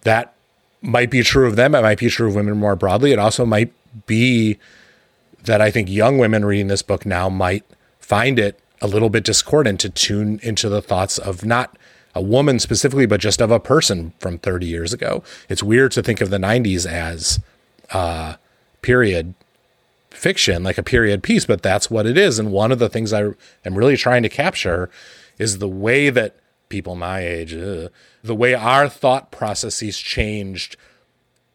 That 0.03 0.33
might 0.81 1.11
be 1.11 1.23
true 1.23 1.47
of 1.47 1.57
them. 1.57 1.75
It 1.75 1.83
might 1.83 1.99
be 1.99 2.09
true 2.09 2.29
of 2.29 2.35
women 2.35 2.57
more 2.57 2.75
broadly. 2.75 3.13
It 3.13 3.19
also 3.19 3.47
might 3.47 3.73
be 4.07 4.59
that 5.45 5.61
I 5.61 5.71
think 5.71 5.89
young 5.89 6.19
women 6.19 6.45
reading 6.45 6.69
this 6.69 6.83
book 6.83 7.05
now 7.05 7.29
might 7.29 7.65
find 7.99 8.39
it 8.39 8.59
a 8.81 8.87
little 8.87 9.11
bit 9.11 9.25
discordant 9.25 9.81
to 9.81 9.91
tune 9.91 10.41
into 10.43 10.69
the 10.69 10.83
thoughts 10.83 11.19
of 11.19 11.45
not 11.45 11.77
a 12.15 12.23
woman 12.23 12.59
specifically, 12.59 13.07
but 13.07 13.21
just 13.21 13.41
of 13.41 13.51
a 13.51 13.61
person 13.61 14.13
from 14.19 14.39
30 14.39 14.67
years 14.67 14.93
ago. 14.93 15.23
It's 15.49 15.63
weird 15.63 15.93
to 15.93 16.03
think 16.03 16.21
of 16.21 16.31
the 16.31 16.39
90s 16.39 16.87
as 16.87 17.41
uh, 17.91 18.37
period 18.83 19.35
fiction, 20.11 20.63
like 20.63 20.79
a 20.79 20.83
period 20.83 21.23
piece, 21.23 21.47
but 21.47 21.63
that's 21.63 21.91
what 21.91 22.07
it 22.07 22.19
is. 22.19 22.39
And 22.39 22.53
one 22.53 22.71
of 22.71 22.79
the 22.79 22.89
things 22.89 23.13
I 23.13 23.31
am 23.65 23.75
really 23.75 23.97
trying 23.97 24.23
to 24.25 24.29
capture 24.29 24.91
is 25.39 25.59
the 25.59 25.69
way 25.69 26.11
that 26.11 26.37
people 26.69 26.97
my 26.97 27.21
age, 27.21 27.55
uh, 27.55 27.89
the 28.23 28.35
way 28.35 28.55
our 28.55 28.89
thought 28.89 29.31
processes 29.31 29.99
changed 29.99 30.77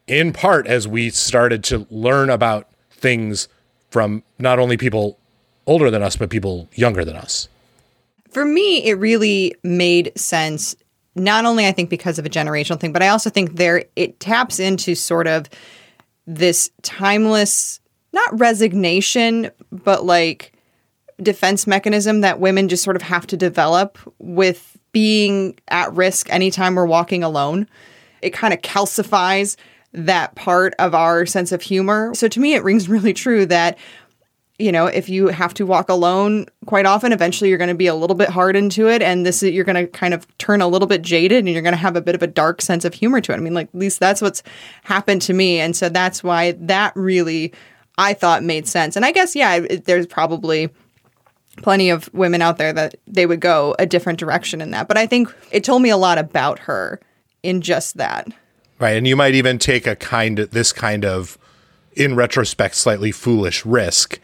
in 0.08 0.32
part 0.32 0.66
as 0.68 0.88
we 0.88 1.10
started 1.10 1.64
to 1.66 1.86
learn 1.90 2.30
about 2.30 2.68
things 2.90 3.48
from 3.90 4.24
not 4.40 4.60
only 4.60 4.78
people 4.78 5.18
older 5.66 5.92
than 5.92 6.02
us, 6.02 6.16
but 6.16 6.30
people 6.30 6.68
younger 6.74 7.04
than 7.06 7.16
us. 7.16 7.48
For 8.30 8.46
me, 8.46 8.84
it 8.86 8.94
really 8.94 9.56
made 9.64 10.12
sense. 10.16 10.76
Not 11.16 11.46
only 11.46 11.66
I 11.66 11.72
think 11.72 11.90
because 11.90 12.20
of 12.20 12.26
a 12.26 12.30
generational 12.30 12.80
thing, 12.80 12.94
but 12.94 13.02
I 13.02 13.08
also 13.10 13.30
think 13.30 13.56
there 13.56 13.86
it 13.96 14.20
taps 14.20 14.60
into 14.60 14.96
sort 14.96 15.28
of 15.28 15.50
this 16.26 16.70
timeless, 16.82 17.80
not 18.14 18.40
resignation, 18.40 19.50
but 19.72 20.06
like 20.06 20.54
defense 21.22 21.66
mechanism 21.66 22.22
that 22.22 22.40
women 22.40 22.68
just 22.68 22.84
sort 22.84 22.96
of 22.96 23.02
have 23.02 23.26
to 23.28 23.38
develop 23.38 23.98
with 24.20 24.78
being 24.92 25.58
at 25.70 25.92
risk 25.94 26.32
anytime 26.32 26.76
we're 26.76 26.86
walking 26.86 27.24
alone. 27.24 27.68
It 28.22 28.32
kind 28.32 28.54
of 28.54 28.62
calcifies 28.62 29.56
that 29.98 30.36
part 30.36 30.74
of 30.80 30.94
our 30.94 31.26
sense 31.26 31.52
of 31.52 31.62
humor. 31.62 32.14
So 32.14 32.28
to 32.28 32.40
me, 32.40 32.54
it 32.54 32.64
rings 32.64 32.88
really 32.90 33.14
true 33.14 33.46
that 33.48 33.78
you 34.60 34.72
know, 34.72 34.88
if 34.88 35.08
you 35.08 35.28
have 35.28 35.54
to 35.54 35.68
walk 35.68 35.88
alone 35.88 36.48
quite 36.66 36.88
often, 36.88 37.14
eventually 37.14 37.50
you're 37.50 37.60
going 37.60 37.68
to 37.68 37.76
be 37.76 37.86
a 37.86 37.94
little 37.94 38.16
bit 38.16 38.30
hard 38.30 38.56
into 38.56 38.90
it. 38.90 39.04
And 39.04 39.24
this 39.24 39.44
is, 39.44 39.52
you're 39.52 39.64
going 39.64 39.76
to 39.76 39.86
kind 39.86 40.16
of 40.16 40.26
turn 40.40 40.62
a 40.62 40.68
little 40.68 40.88
bit 40.88 41.04
jaded 41.04 41.40
and 41.40 41.50
you're 41.50 41.62
going 41.62 41.74
to 41.74 41.78
have 41.78 41.96
a 41.96 42.02
bit 42.02 42.16
of 42.16 42.24
a 42.24 42.28
dark 42.28 42.64
sense 42.64 42.84
of 42.84 42.96
humor 42.96 43.22
to 43.22 43.32
it. 43.32 43.36
I 43.36 43.40
mean, 43.40 43.54
like, 43.54 43.68
at 43.68 43.80
least 43.80 44.00
that's 44.00 44.20
what's 44.20 44.42
happened 44.84 45.22
to 45.24 45.34
me. 45.34 45.60
And 45.60 45.76
so 45.76 45.90
that's 45.90 46.24
why 46.24 46.54
that 46.54 46.94
really, 46.96 47.54
I 48.00 48.16
thought 48.16 48.44
made 48.44 48.68
sense. 48.68 48.96
And 48.96 49.06
I 49.06 49.12
guess, 49.12 49.36
yeah, 49.36 49.58
it, 49.58 49.86
there's 49.86 50.08
probably 50.08 50.70
plenty 51.58 51.92
of 51.92 52.12
women 52.14 52.42
out 52.42 52.58
there 52.58 52.74
that 52.74 52.96
they 53.06 53.28
would 53.28 53.40
go 53.40 53.76
a 53.78 53.86
different 53.86 54.18
direction 54.18 54.60
in 54.60 54.72
that. 54.72 54.88
But 54.88 54.98
I 54.98 55.06
think 55.06 55.34
it 55.52 55.64
told 55.64 55.84
me 55.84 55.92
a 55.92 55.98
lot 55.98 56.18
about 56.18 56.60
her 56.60 57.00
in 57.44 57.62
just 57.62 57.98
that. 57.98 58.28
Right. 58.80 58.96
And 58.98 59.08
you 59.08 59.16
might 59.16 59.34
even 59.36 59.58
take 59.60 59.88
a 59.88 59.96
kind 59.96 60.40
of 60.40 60.52
this 60.52 60.72
kind 60.72 61.04
of, 61.04 61.38
in 61.94 62.16
retrospect, 62.16 62.76
slightly 62.76 63.12
foolish 63.12 63.66
risk 63.66 64.20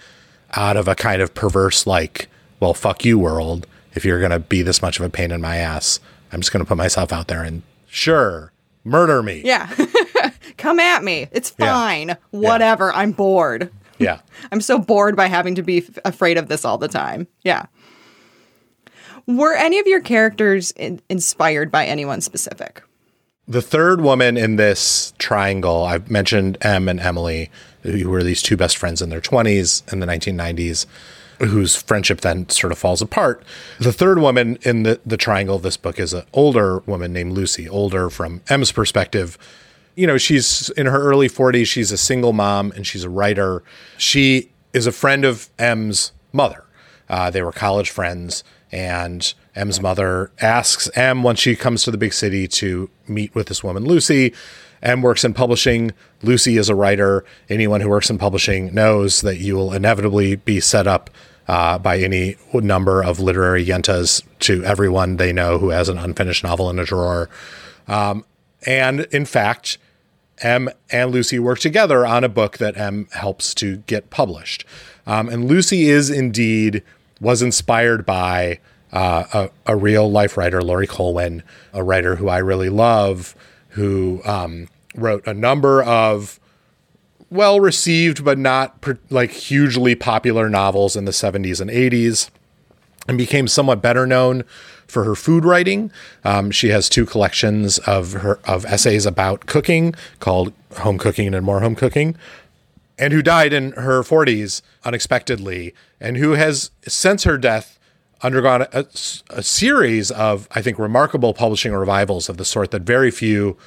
out 0.53 0.77
of 0.77 0.87
a 0.87 0.93
kind 0.95 1.21
of 1.21 1.33
perverse, 1.33 1.87
like, 1.87 2.27
well, 2.59 2.73
fuck 2.75 3.03
you 3.03 3.17
world. 3.17 3.65
If 3.95 4.05
you're 4.05 4.19
going 4.19 4.31
to 4.31 4.39
be 4.39 4.61
this 4.61 4.81
much 4.81 4.99
of 4.99 5.05
a 5.05 5.09
pain 5.09 5.31
in 5.31 5.41
my 5.41 5.57
ass, 5.57 5.99
I'm 6.31 6.39
just 6.41 6.51
going 6.51 6.63
to 6.63 6.67
put 6.67 6.77
myself 6.77 7.11
out 7.11 7.27
there 7.27 7.41
and 7.43 7.63
sure, 7.87 8.51
murder 8.83 9.23
me. 9.23 9.41
Yeah. 9.43 9.73
Come 10.57 10.79
at 10.79 11.03
me. 11.03 11.27
It's 11.31 11.53
Yeah. 11.57 11.73
fine. 11.73 12.17
Whatever. 12.31 12.93
I'm 12.93 13.11
bored. 13.11 13.71
Yeah. 13.97 14.19
I'm 14.51 14.61
so 14.61 14.77
bored 14.79 15.15
by 15.15 15.27
having 15.27 15.55
to 15.55 15.63
be 15.63 15.79
f- 15.79 15.97
afraid 16.05 16.37
of 16.37 16.47
this 16.47 16.63
all 16.65 16.77
the 16.77 16.87
time. 16.87 17.27
Yeah. 17.43 17.65
Were 19.25 19.53
any 19.55 19.79
of 19.79 19.87
your 19.87 20.01
characters 20.01 20.71
in- 20.71 21.01
inspired 21.09 21.71
by 21.71 21.85
anyone 21.85 22.21
specific? 22.21 22.83
The 23.47 23.61
third 23.61 23.99
woman 23.99 24.37
in 24.37 24.55
this 24.55 25.13
triangle, 25.17 25.83
I've 25.83 26.09
mentioned 26.09 26.57
M 26.61 26.87
and 26.87 26.99
Emily, 26.99 27.51
who 27.81 28.09
were 28.09 28.23
these 28.23 28.41
two 28.41 28.55
best 28.55 28.77
friends 28.77 29.01
in 29.01 29.09
their 29.09 29.19
20s 29.19 29.91
in 29.91 29.99
the 29.99 30.05
1990s, 30.05 30.85
whose 31.39 31.75
friendship 31.75 32.21
then 32.21 32.47
sort 32.47 32.71
of 32.71 32.77
falls 32.77 33.01
apart. 33.01 33.43
The 33.79 33.91
third 33.91 34.19
woman 34.19 34.57
in 34.61 34.83
the, 34.83 35.01
the 35.05 35.17
triangle 35.17 35.57
of 35.57 35.61
this 35.61 35.75
book 35.75 35.99
is 35.99 36.13
an 36.13 36.23
older 36.31 36.79
woman 36.85 37.11
named 37.11 37.33
Lucy, 37.33 37.67
older 37.67 38.09
from 38.09 38.41
M's 38.47 38.71
perspective. 38.71 39.37
You 39.95 40.07
know, 40.07 40.17
she's 40.17 40.69
in 40.71 40.85
her 40.85 41.01
early 41.01 41.27
40s. 41.27 41.67
She's 41.67 41.91
a 41.91 41.97
single 41.97 42.31
mom 42.31 42.71
and 42.71 42.87
she's 42.87 43.03
a 43.03 43.09
writer. 43.09 43.61
She 43.97 44.51
is 44.71 44.87
a 44.87 44.91
friend 44.93 45.25
of 45.25 45.49
M's 45.59 46.13
mother. 46.31 46.63
Uh, 47.09 47.29
they 47.29 47.41
were 47.41 47.51
college 47.51 47.89
friends, 47.89 48.45
and 48.71 49.33
M's 49.55 49.81
mother 49.81 50.31
asks 50.41 50.89
M 50.95 51.23
when 51.23 51.35
she 51.35 51.55
comes 51.55 51.83
to 51.83 51.91
the 51.91 51.97
big 51.97 52.13
city 52.13 52.47
to 52.47 52.89
meet 53.07 53.33
with 53.35 53.47
this 53.47 53.63
woman, 53.63 53.85
Lucy. 53.85 54.33
Em 54.81 55.01
works 55.01 55.23
in 55.23 55.33
publishing. 55.33 55.93
Lucy 56.21 56.57
is 56.57 56.67
a 56.67 56.75
writer. 56.75 57.23
Anyone 57.49 57.79
who 57.79 57.89
works 57.89 58.09
in 58.09 58.17
publishing 58.17 58.73
knows 58.73 59.21
that 59.21 59.37
you 59.37 59.55
will 59.55 59.71
inevitably 59.71 60.35
be 60.35 60.59
set 60.59 60.87
up 60.87 61.09
uh, 61.47 61.77
by 61.77 61.97
any 61.99 62.35
number 62.53 63.01
of 63.01 63.19
literary 63.19 63.65
yentas 63.65 64.23
to 64.39 64.63
everyone 64.63 65.17
they 65.17 65.31
know 65.31 65.57
who 65.57 65.69
has 65.69 65.89
an 65.89 65.97
unfinished 65.97 66.43
novel 66.43 66.69
in 66.69 66.79
a 66.79 66.85
drawer. 66.85 67.29
Um, 67.87 68.25
and 68.65 69.01
in 69.11 69.25
fact, 69.25 69.77
M 70.41 70.69
and 70.91 71.11
Lucy 71.11 71.39
work 71.39 71.59
together 71.59 72.05
on 72.05 72.23
a 72.23 72.29
book 72.29 72.57
that 72.57 72.77
M 72.77 73.07
helps 73.11 73.53
to 73.55 73.77
get 73.87 74.09
published. 74.09 74.65
Um, 75.05 75.29
and 75.29 75.47
Lucy 75.47 75.89
is 75.89 76.09
indeed 76.09 76.83
was 77.19 77.41
inspired 77.41 78.05
by 78.05 78.59
uh, 78.93 79.49
a, 79.65 79.73
a 79.73 79.75
real 79.75 80.09
life 80.09 80.37
writer, 80.37 80.61
Laurie 80.61 80.87
Colwin, 80.87 81.43
a 81.73 81.83
writer 81.83 82.15
who 82.15 82.29
I 82.29 82.37
really 82.37 82.69
love, 82.69 83.35
who 83.69 84.21
um, 84.23 84.69
wrote 84.95 85.25
a 85.27 85.33
number 85.33 85.83
of 85.83 86.39
well 87.31 87.59
received 87.59 88.23
but 88.23 88.37
not 88.37 88.85
like 89.09 89.31
hugely 89.31 89.95
popular 89.95 90.47
novels 90.47 90.95
in 90.95 91.05
the 91.05 91.11
70s 91.11 91.59
and 91.59 91.71
80s 91.71 92.29
and 93.07 93.17
became 93.17 93.47
somewhat 93.47 93.81
better 93.81 94.05
known 94.05 94.43
for 94.87 95.03
her 95.03 95.15
food 95.15 95.43
writing. 95.43 95.91
Um, 96.23 96.51
she 96.51 96.69
has 96.69 96.87
two 96.87 97.07
collections 97.07 97.79
of 97.79 98.13
her 98.13 98.39
of 98.45 98.63
essays 98.65 99.07
about 99.07 99.47
cooking 99.47 99.95
called 100.19 100.53
Home 100.77 100.99
Cooking 100.99 101.33
and 101.33 101.43
More 101.43 101.61
Home 101.61 101.75
Cooking, 101.75 102.15
and 102.99 103.11
who 103.11 103.23
died 103.23 103.53
in 103.53 103.71
her 103.71 104.03
40s 104.03 104.61
unexpectedly, 104.85 105.73
and 105.99 106.17
who 106.17 106.31
has 106.33 106.69
since 106.87 107.23
her 107.23 107.39
death 107.39 107.79
undergone 108.23 108.63
a, 108.73 108.85
a 109.29 109.43
series 109.43 110.09
of 110.11 110.47
I 110.51 110.61
think 110.61 110.79
remarkable 110.79 111.33
publishing 111.33 111.73
revivals 111.73 112.29
of 112.29 112.37
the 112.37 112.45
sort 112.45 112.71
that 112.71 112.83
very 112.83 113.11
few 113.11 113.57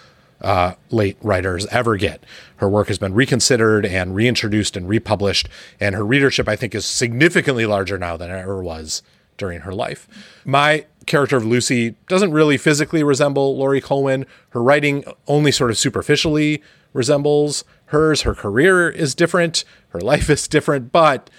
uh, 0.41 0.75
late 0.91 1.17
writers 1.23 1.67
ever 1.67 1.97
get. 1.97 2.25
Her 2.57 2.69
work 2.69 2.89
has 2.89 2.99
been 2.99 3.15
reconsidered 3.15 3.87
and 3.87 4.15
reintroduced 4.15 4.77
and 4.77 4.89
republished, 4.89 5.49
and 5.81 5.95
her 5.95 6.05
readership, 6.05 6.49
I 6.49 6.57
think, 6.57 6.75
is 6.75 6.85
significantly 6.85 7.67
larger 7.67 7.99
now 7.99 8.17
than 8.17 8.31
it 8.31 8.35
ever 8.35 8.63
was 8.63 9.03
during 9.39 9.61
her 9.61 9.73
life. 9.73 10.09
My 10.45 10.87
character 11.07 11.37
of 11.37 11.45
Lucy 11.45 11.95
doesn't 12.09 12.33
really 12.33 12.57
physically 12.57 13.03
resemble 13.03 13.57
Laurie 13.57 13.81
Colwin. 13.81 14.27
Her 14.51 14.63
writing 14.63 15.05
only 15.27 15.53
sort 15.53 15.71
of 15.71 15.79
superficially 15.79 16.63
resembles 16.93 17.65
hers. 17.87 18.23
Her 18.23 18.35
career 18.35 18.89
is 18.89 19.15
different, 19.15 19.65
her 19.91 20.01
life 20.01 20.29
is 20.31 20.49
different, 20.49 20.91
but 20.91 21.31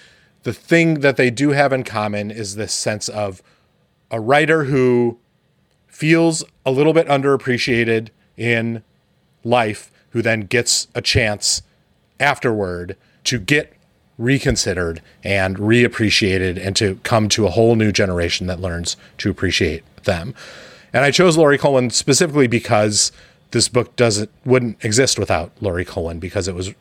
the 0.48 0.54
thing 0.54 1.02
that 1.02 1.18
they 1.18 1.30
do 1.30 1.50
have 1.50 1.74
in 1.74 1.84
common 1.84 2.32
is 2.32 2.56
this 2.56 2.74
sense 2.74 3.10
of 3.10 3.44
a 4.10 4.18
writer 4.18 4.64
who 4.64 5.20
feels 5.88 6.42
a 6.66 6.72
little 6.72 6.94
bit 6.94 7.06
underappreciated 7.08 8.08
in 8.38 8.82
life, 9.44 9.92
who 10.12 10.22
then 10.22 10.40
gets 10.40 10.88
a 10.96 11.02
chance 11.02 11.64
afterward 12.18 12.96
to 13.26 13.40
get 13.40 13.74
reconsidered 14.18 15.02
and 15.22 15.58
reappreciated 15.58 16.58
and 16.66 16.78
to 16.78 16.96
come 17.04 17.28
to 17.28 17.46
a 17.46 17.50
whole 17.50 17.76
new 17.76 17.92
generation 17.92 18.48
that 18.48 18.62
learns 18.62 18.96
to 19.18 19.30
appreciate 19.30 19.84
them. 20.06 20.34
And 20.94 21.04
I 21.04 21.12
chose 21.12 21.36
Laurie 21.36 21.58
Colwin 21.58 21.90
specifically 21.90 22.48
because 22.48 23.12
this 23.52 23.68
book 23.68 23.98
doesn't 23.98 24.32
wouldn't 24.46 24.78
exist 24.86 25.20
without 25.20 25.52
Laurie 25.60 25.84
Colwin 25.84 26.20
because 26.20 26.48
it 26.48 26.56
was 26.56 26.74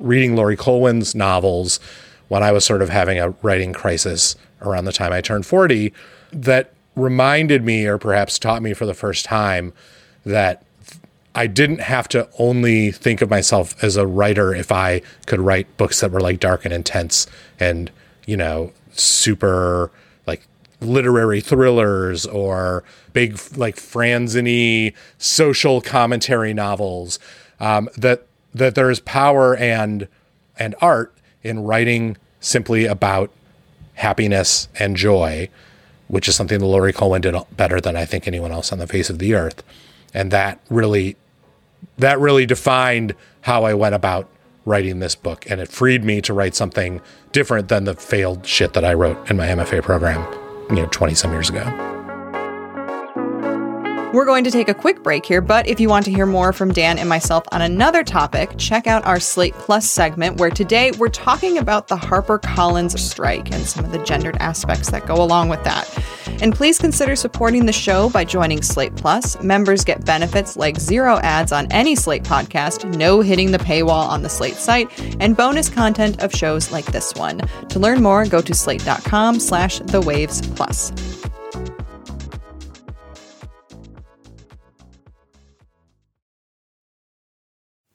reading 0.00 0.34
Laurie 0.34 0.56
Colwin's 0.56 1.14
novels 1.14 1.78
when 2.32 2.42
I 2.42 2.50
was 2.50 2.64
sort 2.64 2.80
of 2.80 2.88
having 2.88 3.18
a 3.18 3.28
writing 3.42 3.74
crisis 3.74 4.36
around 4.62 4.86
the 4.86 4.92
time 4.92 5.12
I 5.12 5.20
turned 5.20 5.44
40 5.44 5.92
that 6.32 6.72
reminded 6.96 7.62
me 7.62 7.84
or 7.84 7.98
perhaps 7.98 8.38
taught 8.38 8.62
me 8.62 8.72
for 8.72 8.86
the 8.86 8.94
first 8.94 9.26
time 9.26 9.74
that 10.24 10.64
I 11.34 11.46
didn't 11.46 11.82
have 11.82 12.08
to 12.08 12.30
only 12.38 12.90
think 12.90 13.20
of 13.20 13.28
myself 13.28 13.74
as 13.84 13.98
a 13.98 14.06
writer 14.06 14.54
if 14.54 14.72
I 14.72 15.02
could 15.26 15.40
write 15.40 15.76
books 15.76 16.00
that 16.00 16.10
were 16.10 16.22
like 16.22 16.40
dark 16.40 16.64
and 16.64 16.72
intense 16.72 17.26
and, 17.60 17.90
you 18.24 18.38
know, 18.38 18.72
super 18.92 19.90
like 20.26 20.46
literary 20.80 21.42
thrillers 21.42 22.24
or 22.24 22.82
big 23.12 23.38
like 23.58 23.76
Franzini 23.76 24.94
social 25.18 25.82
commentary 25.82 26.54
novels. 26.54 27.18
Um, 27.60 27.90
that 27.98 28.26
that 28.54 28.74
there 28.74 28.90
is 28.90 29.00
power 29.00 29.54
and 29.54 30.08
and 30.58 30.74
art 30.80 31.14
in 31.42 31.64
writing 31.64 32.16
simply 32.42 32.84
about 32.84 33.30
happiness 33.94 34.68
and 34.78 34.96
joy, 34.96 35.48
which 36.08 36.28
is 36.28 36.36
something 36.36 36.58
that 36.58 36.66
Laurie 36.66 36.92
Colwin 36.92 37.22
did 37.22 37.34
better 37.56 37.80
than 37.80 37.96
I 37.96 38.04
think 38.04 38.28
anyone 38.28 38.52
else 38.52 38.72
on 38.72 38.78
the 38.78 38.86
face 38.86 39.08
of 39.08 39.18
the 39.18 39.34
earth. 39.34 39.62
And 40.12 40.30
that 40.30 40.60
really 40.68 41.16
that 41.98 42.18
really 42.20 42.46
defined 42.46 43.14
how 43.42 43.64
I 43.64 43.74
went 43.74 43.94
about 43.94 44.28
writing 44.64 45.00
this 45.00 45.14
book. 45.14 45.48
And 45.50 45.60
it 45.60 45.68
freed 45.68 46.04
me 46.04 46.20
to 46.22 46.32
write 46.32 46.54
something 46.54 47.00
different 47.32 47.68
than 47.68 47.84
the 47.84 47.94
failed 47.94 48.46
shit 48.46 48.74
that 48.74 48.84
I 48.84 48.94
wrote 48.94 49.30
in 49.30 49.36
my 49.36 49.48
MFA 49.48 49.82
program, 49.82 50.22
you 50.70 50.82
know, 50.82 50.88
20 50.90 51.14
some 51.14 51.32
years 51.32 51.50
ago. 51.50 52.01
We're 54.12 54.26
going 54.26 54.44
to 54.44 54.50
take 54.50 54.68
a 54.68 54.74
quick 54.74 55.02
break 55.02 55.24
here, 55.24 55.40
but 55.40 55.66
if 55.66 55.80
you 55.80 55.88
want 55.88 56.04
to 56.04 56.10
hear 56.10 56.26
more 56.26 56.52
from 56.52 56.70
Dan 56.70 56.98
and 56.98 57.08
myself 57.08 57.44
on 57.50 57.62
another 57.62 58.04
topic, 58.04 58.50
check 58.58 58.86
out 58.86 59.06
our 59.06 59.18
Slate 59.18 59.54
Plus 59.54 59.90
segment, 59.90 60.36
where 60.36 60.50
today 60.50 60.90
we're 60.90 61.08
talking 61.08 61.56
about 61.56 61.88
the 61.88 61.96
HarperCollins 61.96 62.98
strike 62.98 63.50
and 63.52 63.64
some 63.64 63.86
of 63.86 63.90
the 63.90 64.04
gendered 64.04 64.36
aspects 64.36 64.90
that 64.90 65.06
go 65.06 65.14
along 65.14 65.48
with 65.48 65.64
that. 65.64 65.88
And 66.42 66.54
please 66.54 66.78
consider 66.78 67.16
supporting 67.16 67.64
the 67.64 67.72
show 67.72 68.10
by 68.10 68.22
joining 68.22 68.60
Slate 68.60 68.94
Plus. 68.96 69.42
Members 69.42 69.82
get 69.82 70.04
benefits 70.04 70.58
like 70.58 70.78
zero 70.78 71.18
ads 71.20 71.50
on 71.50 71.66
any 71.72 71.96
Slate 71.96 72.24
podcast, 72.24 72.84
no 72.94 73.22
hitting 73.22 73.50
the 73.50 73.58
paywall 73.58 74.06
on 74.10 74.22
the 74.22 74.28
Slate 74.28 74.56
site, 74.56 74.90
and 75.20 75.38
bonus 75.38 75.70
content 75.70 76.22
of 76.22 76.34
shows 76.34 76.70
like 76.70 76.84
this 76.84 77.14
one. 77.14 77.38
To 77.70 77.78
learn 77.78 78.02
more, 78.02 78.26
go 78.26 78.42
to 78.42 78.52
slate.com 78.52 79.40
slash 79.40 79.78
the 79.78 80.02
waves 80.02 80.46
plus. 80.48 80.92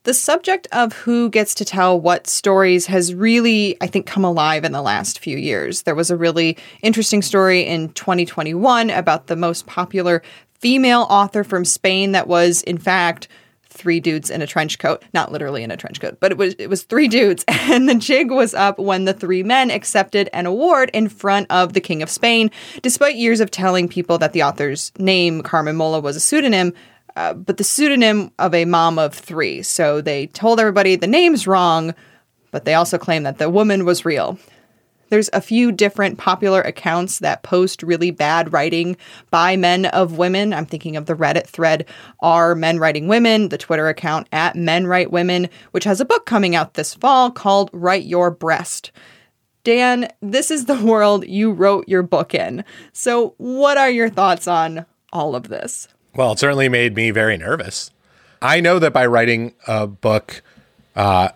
The 0.08 0.13
subject 0.13 0.70
of 0.72 0.93
who 0.93 1.30
gets 1.30 1.54
to 1.56 1.65
tell 1.65 2.00
what 2.00 2.28
stories 2.28 2.86
has 2.86 3.13
really, 3.13 3.76
I 3.82 3.88
think, 3.88 4.06
come 4.06 4.24
alive 4.24 4.63
in 4.63 4.72
the 4.72 4.82
last 4.82 5.20
few 5.20 5.38
years. 5.38 5.82
There 5.82 5.96
was 5.96 6.10
a 6.10 6.15
really 6.15 6.58
interesting 6.82 7.22
story 7.22 7.63
in 7.63 7.89
2021 7.89 8.89
about 8.89 9.28
the 9.28 9.36
most 9.36 9.65
popular 9.65 10.24
female 10.62 11.08
author 11.10 11.43
from 11.43 11.65
Spain 11.65 12.13
that 12.13 12.26
was, 12.26 12.63
in 12.63 12.78
fact, 12.78 13.28
three 13.67 14.00
dudes 14.00 14.30
in 14.30 14.41
a 14.41 14.48
trench 14.48 14.80
coat, 14.80 15.04
not 15.13 15.34
literally 15.34 15.62
in 15.62 15.72
a 15.72 15.78
trench 15.78 16.00
coat, 16.00 16.17
but 16.22 16.32
it 16.32 16.38
was 16.38 16.54
it 16.54 16.70
was 16.70 16.84
three 16.84 17.10
dudes 17.10 17.43
and 17.50 17.89
the 17.89 17.96
jig 17.96 18.32
was 18.32 18.54
up 18.54 18.80
when 18.80 19.04
the 19.04 19.13
three 19.13 19.43
men 19.43 19.70
accepted 19.70 20.30
an 20.32 20.46
award 20.46 20.89
in 20.93 21.10
front 21.10 21.48
of 21.50 21.74
the 21.74 21.82
king 21.82 22.02
of 22.02 22.10
Spain 22.10 22.50
despite 22.82 23.17
years 23.17 23.41
of 23.41 23.52
telling 23.52 23.89
people 23.89 24.17
that 24.17 24.32
the 24.32 24.41
author's 24.41 24.93
name 24.98 25.43
Carmen 25.43 25.76
Mola 25.76 26.00
was 26.00 26.15
a 26.15 26.22
pseudonym. 26.22 26.74
Uh, 27.17 27.34
but 27.34 27.58
the 27.58 27.63
pseudonym 27.63 28.32
of 28.38 28.53
a 28.53 28.63
mom 28.63 28.99
of 28.99 29.12
three. 29.12 29.63
So 29.63 30.01
they 30.01 30.27
told 30.27 30.60
everybody 30.60 30.95
the 30.95 31.08
name's 31.08 31.47
wrong, 31.47 31.95
but 32.51 32.63
they 32.63 32.75
also 32.75 32.99
claim 32.99 33.23
that 33.23 33.39
the 33.39 33.49
woman 33.49 33.86
was 33.86 34.06
real. 34.06 34.38
There's 35.10 35.30
a 35.34 35.41
few 35.41 35.71
different 35.71 36.19
popular 36.19 36.62
accounts 36.62 37.17
that 37.19 37.41
post 37.41 37.82
really 37.82 38.12
bad 38.12 38.53
writing 38.53 38.97
by 39.32 39.56
men 39.56 39.88
of 39.88 40.19
women. 40.19 40.53
I'm 40.53 40.67
thinking 40.67 40.95
of 40.95 41.08
the 41.08 41.15
Reddit 41.15 41.47
thread 41.47 41.86
Are 42.19 42.53
Men 42.53 42.77
Writing 42.77 43.08
Women, 43.08 43.49
the 43.49 43.58
Twitter 43.58 43.88
account 43.88 44.27
at 44.32 44.56
Men 44.56 44.86
Write 44.86 45.10
Women, 45.10 45.49
which 45.71 45.86
has 45.86 45.99
a 45.99 46.06
book 46.06 46.27
coming 46.27 46.56
out 46.56 46.75
this 46.75 46.93
fall 46.93 47.32
called 47.32 47.71
Write 47.73 48.06
Your 48.06 48.30
Breast. 48.30 48.91
Dan, 49.63 50.08
this 50.21 50.51
is 50.51 50.65
the 50.65 50.86
world 50.86 51.25
you 51.25 51.51
wrote 51.51 51.88
your 51.88 52.03
book 52.03 52.36
in. 52.36 52.63
So, 52.93 53.34
what 53.38 53.80
are 53.80 53.89
your 53.89 54.10
thoughts 54.10 54.47
on 54.47 54.86
all 55.12 55.36
of 55.36 55.47
this? 55.47 55.88
Well, 56.17 56.34
it 56.34 56.39
certainly 56.39 56.67
made 56.67 56.95
me 56.95 57.12
very 57.12 57.38
nervous. 57.38 57.91
I 58.41 58.60
know 58.60 58.80
that 58.80 58.91
by 58.91 59.06
writing 59.06 59.53
a 59.67 59.88
book, 59.88 60.41
uh, 60.95 61.30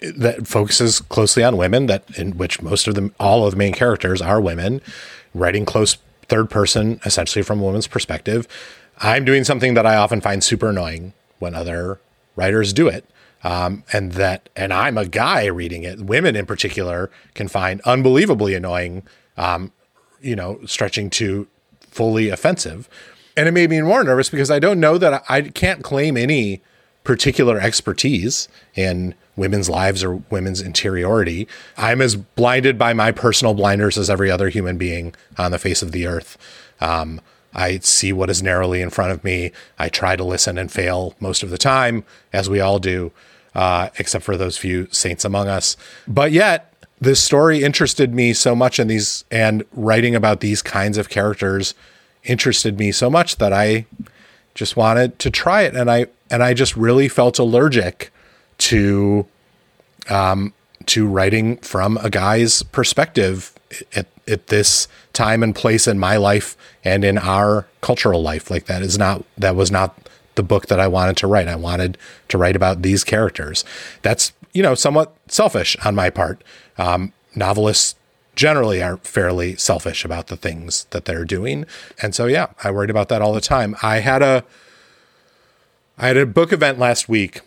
that 0.00 0.46
focuses 0.46 1.00
closely 1.00 1.42
on 1.42 1.56
women 1.56 1.86
that 1.86 2.04
in 2.18 2.36
which 2.36 2.60
most 2.60 2.88
of 2.88 2.94
them 2.94 3.14
all 3.18 3.46
of 3.46 3.52
the 3.52 3.56
main 3.56 3.72
characters 3.72 4.20
are 4.22 4.40
women 4.40 4.80
writing 5.34 5.66
close 5.66 5.98
third 6.26 6.48
person 6.48 6.98
essentially 7.04 7.42
from 7.42 7.60
a 7.60 7.62
woman's 7.62 7.86
perspective 7.86 8.48
i'm 9.00 9.26
doing 9.26 9.44
something 9.44 9.74
that 9.74 9.84
i 9.84 9.94
often 9.94 10.18
find 10.22 10.42
super 10.42 10.70
annoying 10.70 11.12
when 11.38 11.54
other 11.54 12.00
writers 12.36 12.72
do 12.72 12.88
it. 12.88 13.04
Um, 13.42 13.84
and 13.92 14.12
that 14.12 14.50
and 14.54 14.72
i'm 14.72 14.98
a 14.98 15.06
guy 15.06 15.46
reading 15.46 15.82
it. 15.82 16.00
Women 16.00 16.36
in 16.36 16.44
particular 16.44 17.10
can 17.34 17.48
find 17.48 17.80
unbelievably 17.82 18.54
annoying 18.54 19.02
um, 19.38 19.72
you 20.20 20.36
know 20.36 20.60
stretching 20.66 21.08
to 21.10 21.46
fully 21.80 22.28
offensive 22.28 22.88
and 23.36 23.48
it 23.48 23.52
made 23.52 23.70
me 23.70 23.80
more 23.80 24.04
nervous 24.04 24.30
because 24.30 24.50
i 24.50 24.58
don't 24.58 24.80
know 24.80 24.98
that 24.98 25.14
i, 25.14 25.36
I 25.36 25.42
can't 25.42 25.82
claim 25.82 26.16
any 26.16 26.62
particular 27.04 27.58
expertise 27.58 28.48
in 28.74 29.14
women's 29.36 29.70
lives 29.70 30.04
or 30.04 30.16
women's 30.30 30.60
interiority. 30.60 31.48
I'm 31.76 32.00
as 32.00 32.14
blinded 32.14 32.78
by 32.78 32.92
my 32.92 33.10
personal 33.10 33.54
blinders 33.54 33.96
as 33.96 34.10
every 34.10 34.30
other 34.30 34.48
human 34.50 34.76
being 34.76 35.14
on 35.38 35.50
the 35.50 35.58
face 35.58 35.82
of 35.82 35.92
the 35.92 36.06
earth. 36.06 36.36
Um, 36.80 37.20
I 37.54 37.78
see 37.78 38.12
what 38.12 38.30
is 38.30 38.42
narrowly 38.42 38.80
in 38.80 38.90
front 38.90 39.12
of 39.12 39.24
me. 39.24 39.50
I 39.78 39.88
try 39.88 40.14
to 40.14 40.22
listen 40.22 40.58
and 40.58 40.70
fail 40.70 41.14
most 41.20 41.42
of 41.42 41.50
the 41.50 41.58
time, 41.58 42.04
as 42.32 42.48
we 42.48 42.60
all 42.60 42.78
do, 42.78 43.12
uh, 43.54 43.88
except 43.98 44.24
for 44.24 44.36
those 44.36 44.56
few 44.56 44.86
saints 44.92 45.24
among 45.24 45.48
us. 45.48 45.76
But 46.06 46.32
yet, 46.32 46.72
this 47.00 47.20
story 47.20 47.64
interested 47.64 48.14
me 48.14 48.34
so 48.34 48.54
much, 48.54 48.78
in 48.78 48.88
these 48.88 49.24
and 49.30 49.64
writing 49.72 50.14
about 50.14 50.40
these 50.40 50.62
kinds 50.62 50.98
of 50.98 51.08
characters 51.08 51.74
interested 52.24 52.78
me 52.78 52.92
so 52.92 53.10
much 53.10 53.36
that 53.36 53.52
I 53.52 53.86
just 54.54 54.76
wanted 54.76 55.18
to 55.20 55.30
try 55.30 55.62
it, 55.62 55.74
and 55.74 55.90
I 55.90 56.06
and 56.30 56.42
I 56.42 56.54
just 56.54 56.76
really 56.76 57.08
felt 57.08 57.38
allergic 57.38 58.12
to 58.58 59.26
um, 60.08 60.52
to 60.86 61.06
writing 61.06 61.56
from 61.58 61.96
a 61.98 62.10
guy's 62.10 62.62
perspective 62.62 63.52
at, 63.94 64.06
at 64.26 64.48
this 64.48 64.88
time 65.12 65.42
and 65.42 65.54
place 65.54 65.86
in 65.86 65.98
my 65.98 66.16
life 66.16 66.56
and 66.84 67.04
in 67.04 67.18
our 67.18 67.66
cultural 67.80 68.22
life. 68.22 68.50
Like 68.50 68.66
that 68.66 68.82
is 68.82 68.98
not 68.98 69.24
that 69.38 69.56
was 69.56 69.70
not 69.70 69.96
the 70.34 70.42
book 70.42 70.66
that 70.66 70.80
I 70.80 70.88
wanted 70.88 71.16
to 71.18 71.26
write. 71.26 71.48
I 71.48 71.56
wanted 71.56 71.98
to 72.28 72.38
write 72.38 72.56
about 72.56 72.82
these 72.82 73.04
characters. 73.04 73.64
That's 74.02 74.32
you 74.52 74.62
know 74.62 74.74
somewhat 74.74 75.14
selfish 75.28 75.76
on 75.84 75.94
my 75.94 76.10
part. 76.10 76.42
Um, 76.78 77.12
novelists 77.34 77.94
generally 78.36 78.82
are 78.82 78.96
fairly 78.98 79.56
selfish 79.56 80.04
about 80.04 80.28
the 80.28 80.36
things 80.36 80.84
that 80.90 81.04
they're 81.04 81.24
doing, 81.24 81.66
and 82.02 82.14
so 82.14 82.26
yeah, 82.26 82.48
I 82.62 82.70
worried 82.70 82.90
about 82.90 83.08
that 83.08 83.22
all 83.22 83.32
the 83.32 83.40
time. 83.40 83.76
I 83.82 83.98
had 84.00 84.22
a 84.22 84.44
I 85.98 86.08
had 86.08 86.16
a 86.16 86.26
book 86.26 86.52
event 86.52 86.78
last 86.78 87.08
week 87.08 87.40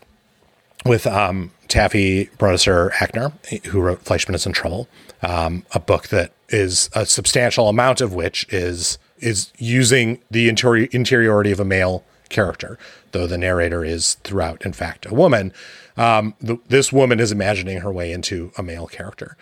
with 0.86 1.08
um, 1.08 1.52
Taffy 1.68 2.28
Brodesser 2.38 2.92
Akner, 2.92 3.34
who 3.68 3.82
wrote 3.82 4.02
Fleishman 4.02 4.36
is 4.36 4.46
in 4.46 4.54
Trouble, 4.54 4.88
um, 5.22 5.66
a 5.74 5.80
book 5.80 6.10
that 6.10 6.34
is 6.50 6.90
a 6.94 7.06
substantial 7.06 7.70
amount 7.70 8.02
of 8.02 8.14
which 8.14 8.46
is 8.54 8.98
is 9.18 9.52
using 9.58 10.20
the 10.30 10.50
interior, 10.50 10.88
interiority 10.92 11.52
of 11.52 11.60
a 11.60 11.66
male 11.66 12.04
character, 12.30 12.78
though 13.12 13.26
the 13.26 13.38
narrator 13.38 13.86
is 13.86 14.16
throughout, 14.24 14.66
in 14.66 14.74
fact, 14.74 15.06
a 15.06 15.14
woman. 15.14 15.54
Um, 15.96 16.34
the, 16.42 16.60
this 16.68 16.92
woman 16.92 17.20
is 17.20 17.32
imagining 17.32 17.80
her 17.80 17.92
way 17.92 18.12
into 18.12 18.52
a 18.58 18.64
male 18.64 18.88
character. 18.88 19.38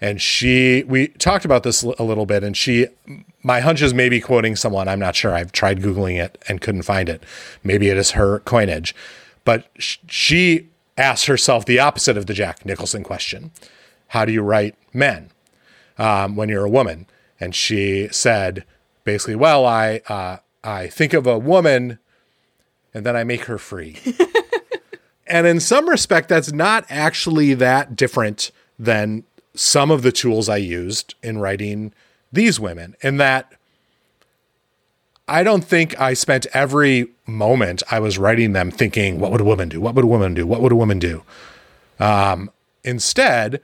And 0.00 0.20
she, 0.20 0.84
we 0.84 1.08
talked 1.08 1.44
about 1.44 1.62
this 1.62 1.82
a 1.82 2.02
little 2.02 2.26
bit, 2.26 2.44
and 2.44 2.56
she, 2.56 2.86
my 3.42 3.60
hunch 3.60 3.80
is 3.80 3.94
maybe 3.94 4.20
quoting 4.20 4.54
someone. 4.56 4.88
I'm 4.88 4.98
not 4.98 5.16
sure. 5.16 5.34
I've 5.34 5.52
tried 5.52 5.80
Googling 5.80 6.22
it 6.22 6.42
and 6.48 6.60
couldn't 6.60 6.82
find 6.82 7.08
it. 7.08 7.22
Maybe 7.64 7.88
it 7.88 7.96
is 7.96 8.12
her 8.12 8.40
coinage. 8.40 8.94
But 9.44 9.68
she 9.76 10.68
asked 10.98 11.26
herself 11.26 11.64
the 11.64 11.78
opposite 11.78 12.16
of 12.16 12.26
the 12.26 12.34
Jack 12.34 12.66
Nicholson 12.66 13.02
question 13.02 13.52
How 14.08 14.24
do 14.24 14.32
you 14.32 14.42
write 14.42 14.74
men 14.92 15.30
um, 15.98 16.36
when 16.36 16.48
you're 16.48 16.64
a 16.64 16.70
woman? 16.70 17.06
And 17.38 17.54
she 17.54 18.08
said, 18.10 18.64
basically, 19.04 19.36
well, 19.36 19.66
I, 19.66 20.00
uh, 20.08 20.38
I 20.64 20.88
think 20.88 21.12
of 21.12 21.26
a 21.26 21.38
woman 21.38 21.98
and 22.92 23.04
then 23.04 23.14
I 23.14 23.24
make 23.24 23.44
her 23.44 23.58
free. 23.58 23.98
and 25.26 25.46
in 25.46 25.60
some 25.60 25.88
respect, 25.88 26.30
that's 26.30 26.50
not 26.50 26.86
actually 26.88 27.52
that 27.54 27.94
different 27.94 28.50
than 28.78 29.24
some 29.56 29.90
of 29.90 30.02
the 30.02 30.12
tools 30.12 30.48
I 30.48 30.58
used 30.58 31.14
in 31.22 31.38
writing 31.38 31.92
these 32.32 32.60
women, 32.60 32.94
in 33.02 33.16
that 33.16 33.52
I 35.28 35.42
don't 35.42 35.64
think 35.64 35.98
I 36.00 36.14
spent 36.14 36.46
every 36.52 37.08
moment 37.26 37.82
I 37.90 37.98
was 37.98 38.18
writing 38.18 38.52
them 38.52 38.70
thinking, 38.70 39.18
what 39.18 39.32
would 39.32 39.40
a 39.40 39.44
woman 39.44 39.68
do? 39.68 39.80
What 39.80 39.94
would 39.94 40.04
a 40.04 40.08
woman 40.08 40.34
do? 40.34 40.46
What 40.46 40.60
would 40.60 40.72
a 40.72 40.76
woman 40.76 40.98
do? 40.98 41.24
Um, 41.98 42.50
instead, 42.84 43.60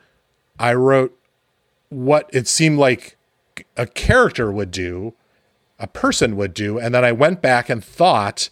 I 0.58 0.74
wrote 0.74 1.16
what 1.88 2.28
it 2.32 2.48
seemed 2.48 2.78
like 2.78 3.16
a 3.76 3.86
character 3.86 4.50
would 4.50 4.70
do, 4.70 5.14
a 5.78 5.86
person 5.86 6.36
would 6.36 6.54
do. 6.54 6.78
And 6.78 6.94
then 6.94 7.04
I 7.04 7.12
went 7.12 7.42
back 7.42 7.68
and 7.68 7.84
thought, 7.84 8.48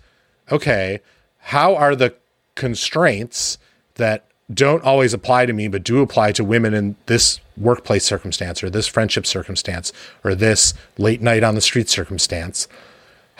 okay, 0.50 1.00
how 1.38 1.74
are 1.74 1.96
the 1.96 2.14
constraints 2.54 3.58
that 3.94 4.29
don't 4.52 4.82
always 4.82 5.14
apply 5.14 5.46
to 5.46 5.52
me, 5.52 5.68
but 5.68 5.84
do 5.84 6.00
apply 6.00 6.32
to 6.32 6.44
women 6.44 6.74
in 6.74 6.96
this 7.06 7.40
workplace 7.56 8.04
circumstance 8.04 8.62
or 8.62 8.70
this 8.70 8.86
friendship 8.86 9.26
circumstance 9.26 9.92
or 10.24 10.34
this 10.34 10.74
late 10.98 11.22
night 11.22 11.44
on 11.44 11.54
the 11.54 11.60
street 11.60 11.88
circumstance? 11.88 12.66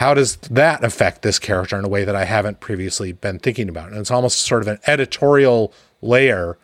how 0.00 0.14
does 0.14 0.36
that 0.36 0.82
affect 0.82 1.20
this 1.20 1.38
character 1.38 1.78
in 1.78 1.84
a 1.84 1.88
way 1.88 2.04
that 2.04 2.16
I 2.16 2.24
haven't 2.24 2.58
previously 2.58 3.12
been 3.12 3.38
thinking 3.38 3.68
about? 3.68 3.90
And 3.90 3.98
it's 3.98 4.10
almost 4.10 4.40
sort 4.40 4.62
of 4.62 4.68
an 4.68 4.78
editorial 4.86 5.74
layer, 6.00 6.56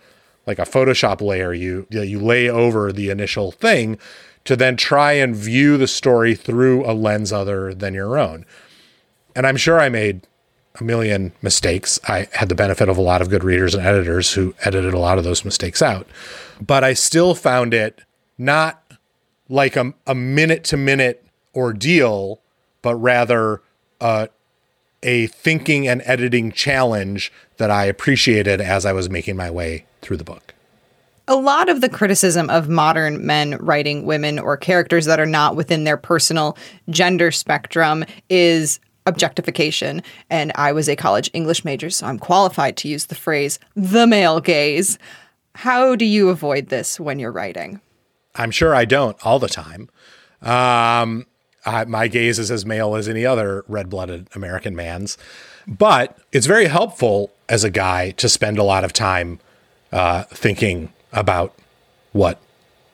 like 0.46 0.58
a 0.58 0.62
Photoshop 0.62 1.20
layer 1.20 1.52
you 1.52 1.86
you 1.90 2.18
lay 2.18 2.48
over 2.48 2.94
the 2.94 3.10
initial 3.10 3.52
thing 3.52 3.98
to 4.46 4.56
then 4.56 4.74
try 4.74 5.12
and 5.12 5.36
view 5.36 5.76
the 5.76 5.86
story 5.86 6.34
through 6.34 6.90
a 6.90 6.94
lens 6.94 7.30
other 7.30 7.74
than 7.74 7.92
your 7.92 8.16
own. 8.18 8.46
And 9.34 9.46
I'm 9.46 9.58
sure 9.58 9.78
I 9.78 9.90
made 9.90 10.26
a 10.78 10.84
million 10.84 11.32
mistakes. 11.42 11.98
I 12.08 12.28
had 12.32 12.48
the 12.48 12.54
benefit 12.54 12.88
of 12.88 12.96
a 12.96 13.02
lot 13.02 13.22
of 13.22 13.30
good 13.30 13.44
readers 13.44 13.74
and 13.74 13.86
editors 13.86 14.32
who 14.32 14.54
edited 14.64 14.94
a 14.94 14.98
lot 14.98 15.18
of 15.18 15.24
those 15.24 15.44
mistakes 15.44 15.82
out. 15.82 16.06
But 16.60 16.84
I 16.84 16.94
still 16.94 17.34
found 17.34 17.74
it 17.74 18.02
not 18.38 18.82
like 19.48 19.76
a, 19.76 19.94
a 20.06 20.14
minute 20.14 20.64
to 20.64 20.76
minute 20.76 21.24
ordeal 21.54 22.40
but 22.86 22.94
rather 22.94 23.62
uh, 24.00 24.28
a 25.02 25.26
thinking 25.26 25.88
and 25.88 26.00
editing 26.04 26.52
challenge 26.52 27.32
that 27.56 27.68
I 27.68 27.86
appreciated 27.86 28.60
as 28.60 28.86
I 28.86 28.92
was 28.92 29.10
making 29.10 29.36
my 29.36 29.50
way 29.50 29.86
through 30.02 30.18
the 30.18 30.22
book. 30.24 30.54
A 31.26 31.34
lot 31.34 31.68
of 31.68 31.80
the 31.80 31.88
criticism 31.88 32.48
of 32.48 32.68
modern 32.68 33.26
men 33.26 33.56
writing 33.58 34.06
women 34.06 34.38
or 34.38 34.56
characters 34.56 35.06
that 35.06 35.18
are 35.18 35.26
not 35.26 35.56
within 35.56 35.82
their 35.82 35.96
personal 35.96 36.56
gender 36.88 37.32
spectrum 37.32 38.04
is 38.28 38.78
objectification. 39.06 40.02
And 40.30 40.52
I 40.54 40.72
was 40.72 40.88
a 40.88 40.96
college 40.96 41.30
English 41.32 41.64
major, 41.64 41.90
so 41.90 42.06
I'm 42.06 42.18
qualified 42.18 42.76
to 42.78 42.88
use 42.88 43.06
the 43.06 43.14
phrase 43.14 43.58
the 43.74 44.06
male 44.06 44.40
gaze. 44.40 44.98
How 45.54 45.96
do 45.96 46.04
you 46.04 46.28
avoid 46.28 46.68
this 46.68 47.00
when 47.00 47.18
you're 47.18 47.32
writing? 47.32 47.80
I'm 48.34 48.50
sure 48.50 48.74
I 48.74 48.84
don't 48.84 49.16
all 49.24 49.38
the 49.38 49.48
time. 49.48 49.88
Um, 50.42 51.26
uh, 51.64 51.84
my 51.88 52.08
gaze 52.08 52.38
is 52.38 52.50
as 52.50 52.66
male 52.66 52.94
as 52.94 53.08
any 53.08 53.24
other 53.24 53.64
red 53.66 53.88
blooded 53.88 54.28
American 54.34 54.76
man's. 54.76 55.16
But 55.66 56.16
it's 56.32 56.46
very 56.46 56.66
helpful 56.66 57.32
as 57.48 57.64
a 57.64 57.70
guy 57.70 58.10
to 58.12 58.28
spend 58.28 58.58
a 58.58 58.62
lot 58.62 58.84
of 58.84 58.92
time 58.92 59.40
uh, 59.92 60.24
thinking 60.24 60.92
about 61.12 61.54
what 62.12 62.38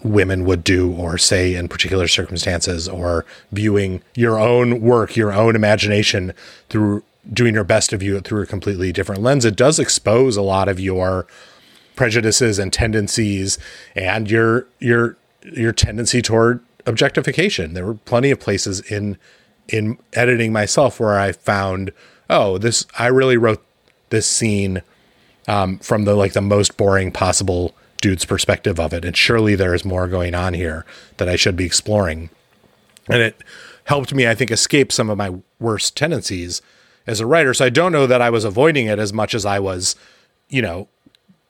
women 0.04 0.44
would 0.44 0.64
do 0.64 0.92
or 0.92 1.16
say 1.18 1.54
in 1.54 1.68
particular 1.68 2.08
circumstances 2.08 2.88
or 2.88 3.24
viewing 3.52 4.02
your 4.14 4.38
own 4.38 4.80
work, 4.80 5.16
your 5.16 5.32
own 5.32 5.54
imagination 5.54 6.32
through 6.68 7.02
doing 7.32 7.54
your 7.54 7.64
best 7.64 7.90
to 7.90 7.96
view 7.96 8.16
it 8.16 8.24
through 8.24 8.42
a 8.42 8.46
completely 8.46 8.92
different 8.92 9.22
lens, 9.22 9.44
it 9.44 9.56
does 9.56 9.78
expose 9.78 10.36
a 10.36 10.42
lot 10.42 10.68
of 10.68 10.80
your 10.80 11.26
prejudices 11.94 12.58
and 12.58 12.72
tendencies 12.72 13.58
and 13.94 14.30
your 14.30 14.66
your 14.80 15.16
your 15.52 15.72
tendency 15.72 16.22
toward 16.22 16.60
objectification. 16.86 17.74
There 17.74 17.86
were 17.86 17.94
plenty 17.94 18.30
of 18.30 18.40
places 18.40 18.80
in 18.80 19.18
in 19.68 19.98
editing 20.12 20.52
myself 20.52 20.98
where 20.98 21.18
I 21.18 21.32
found, 21.32 21.92
oh, 22.28 22.58
this 22.58 22.86
I 22.98 23.06
really 23.06 23.36
wrote 23.36 23.64
this 24.10 24.26
scene 24.26 24.82
um, 25.48 25.78
from 25.78 26.04
the 26.04 26.14
like 26.14 26.32
the 26.32 26.40
most 26.40 26.76
boring 26.76 27.12
possible 27.12 27.74
dude's 28.02 28.26
perspective 28.26 28.78
of 28.78 28.92
it, 28.92 29.04
and 29.04 29.16
surely 29.16 29.54
there 29.54 29.74
is 29.74 29.84
more 29.84 30.06
going 30.06 30.34
on 30.34 30.52
here 30.52 30.84
that 31.16 31.28
I 31.28 31.36
should 31.36 31.56
be 31.56 31.64
exploring. 31.64 32.28
And 33.08 33.22
it 33.22 33.42
helped 33.84 34.12
me, 34.12 34.28
I 34.28 34.34
think, 34.34 34.50
escape 34.50 34.92
some 34.92 35.08
of 35.08 35.16
my 35.16 35.34
worst 35.58 35.96
tendencies 35.96 36.60
as 37.06 37.20
a 37.20 37.26
writer. 37.26 37.54
So 37.54 37.64
I 37.64 37.70
don't 37.70 37.92
know 37.92 38.06
that 38.06 38.20
I 38.20 38.28
was 38.28 38.44
avoiding 38.44 38.86
it 38.86 38.98
as 38.98 39.12
much 39.12 39.34
as 39.34 39.46
I 39.46 39.58
was, 39.58 39.96
you 40.50 40.60
know, 40.60 40.88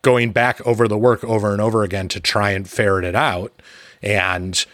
going 0.02 0.32
back 0.32 0.64
over 0.66 0.86
the 0.86 0.98
work 0.98 1.24
over 1.24 1.52
and 1.52 1.60
over 1.60 1.82
again 1.82 2.08
to 2.08 2.20
try 2.20 2.50
and 2.50 2.68
ferret 2.68 3.04
it 3.04 3.14
out 3.14 3.52
and 4.02 4.66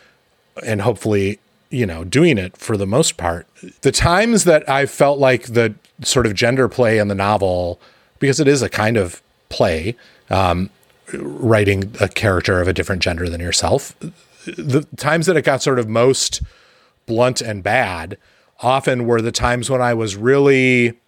and 0.64 0.80
hopefully 0.80 1.38
you 1.70 1.84
know 1.84 2.02
doing 2.02 2.38
it 2.38 2.56
for 2.56 2.78
the 2.78 2.86
most 2.86 3.18
part 3.18 3.46
the 3.82 3.92
times 3.92 4.44
that 4.44 4.66
i 4.68 4.86
felt 4.86 5.18
like 5.18 5.44
the 5.48 5.74
sort 6.02 6.24
of 6.24 6.34
gender 6.34 6.66
play 6.66 6.98
in 6.98 7.08
the 7.08 7.14
novel 7.14 7.78
because 8.18 8.40
it 8.40 8.48
is 8.48 8.62
a 8.62 8.70
kind 8.70 8.96
of 8.96 9.22
play 9.50 9.94
um, 10.30 10.70
writing 11.14 11.94
a 12.00 12.08
character 12.08 12.60
of 12.60 12.68
a 12.68 12.72
different 12.72 13.02
gender 13.02 13.28
than 13.28 13.40
yourself 13.40 13.96
the 14.44 14.86
times 14.96 15.26
that 15.26 15.36
it 15.36 15.42
got 15.42 15.62
sort 15.62 15.78
of 15.78 15.88
most 15.88 16.42
blunt 17.06 17.40
and 17.40 17.62
bad 17.62 18.18
often 18.60 19.06
were 19.06 19.22
the 19.22 19.32
times 19.32 19.70
when 19.70 19.80
i 19.80 19.94
was 19.94 20.16
really 20.16 20.98